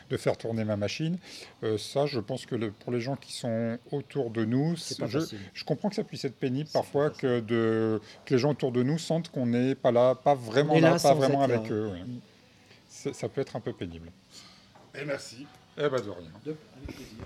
de 0.10 0.17
faire 0.17 0.38
tourner 0.38 0.63
ma 0.63 0.76
machine. 0.78 1.17
Euh, 1.63 1.78
ça, 1.78 2.06
je 2.06 2.19
pense 2.19 2.45
que 2.45 2.56
le- 2.56 2.71
pour 2.71 2.91
les 2.91 2.99
gens 3.02 3.15
qui 3.15 3.34
sont 3.34 3.78
autour 3.91 4.30
de 4.30 4.45
nous, 4.45 4.76
pas 4.99 5.08
je, 5.08 5.19
je 5.54 5.63
comprends 5.63 5.89
que 5.89 5.95
ça 5.95 6.04
puisse 6.04 6.23
être 6.26 6.36
pénible 6.36 6.69
parfois 6.71 7.10
que, 7.10 7.39
de, 7.39 7.99
que 8.26 8.34
les 8.36 8.39
gens 8.39 8.52
autour 8.52 8.71
de 8.71 8.84
nous 8.84 8.99
sentent 8.99 9.30
qu'on 9.32 9.47
n'est 9.47 9.76
pas 9.76 9.91
là, 9.91 10.13
pas 10.15 10.36
vraiment 10.36 10.76
là, 10.76 10.91
là 10.91 10.99
pas 10.99 11.13
vraiment 11.15 11.47
là, 11.47 11.56
avec 11.56 11.71
eux. 11.71 11.88
ouais. 11.88 13.12
Ça 13.13 13.28
peut 13.28 13.41
être 13.41 13.56
un 13.56 13.60
peu 13.60 13.73
pénible. 13.73 14.12
Et 14.93 15.04
merci. 15.04 15.47
Eh 15.78 15.89
ben 15.89 15.97
de 15.97 16.10
rien. 16.12 16.30
De- 16.45 16.56
avec 16.84 16.95
plaisir. 16.95 17.26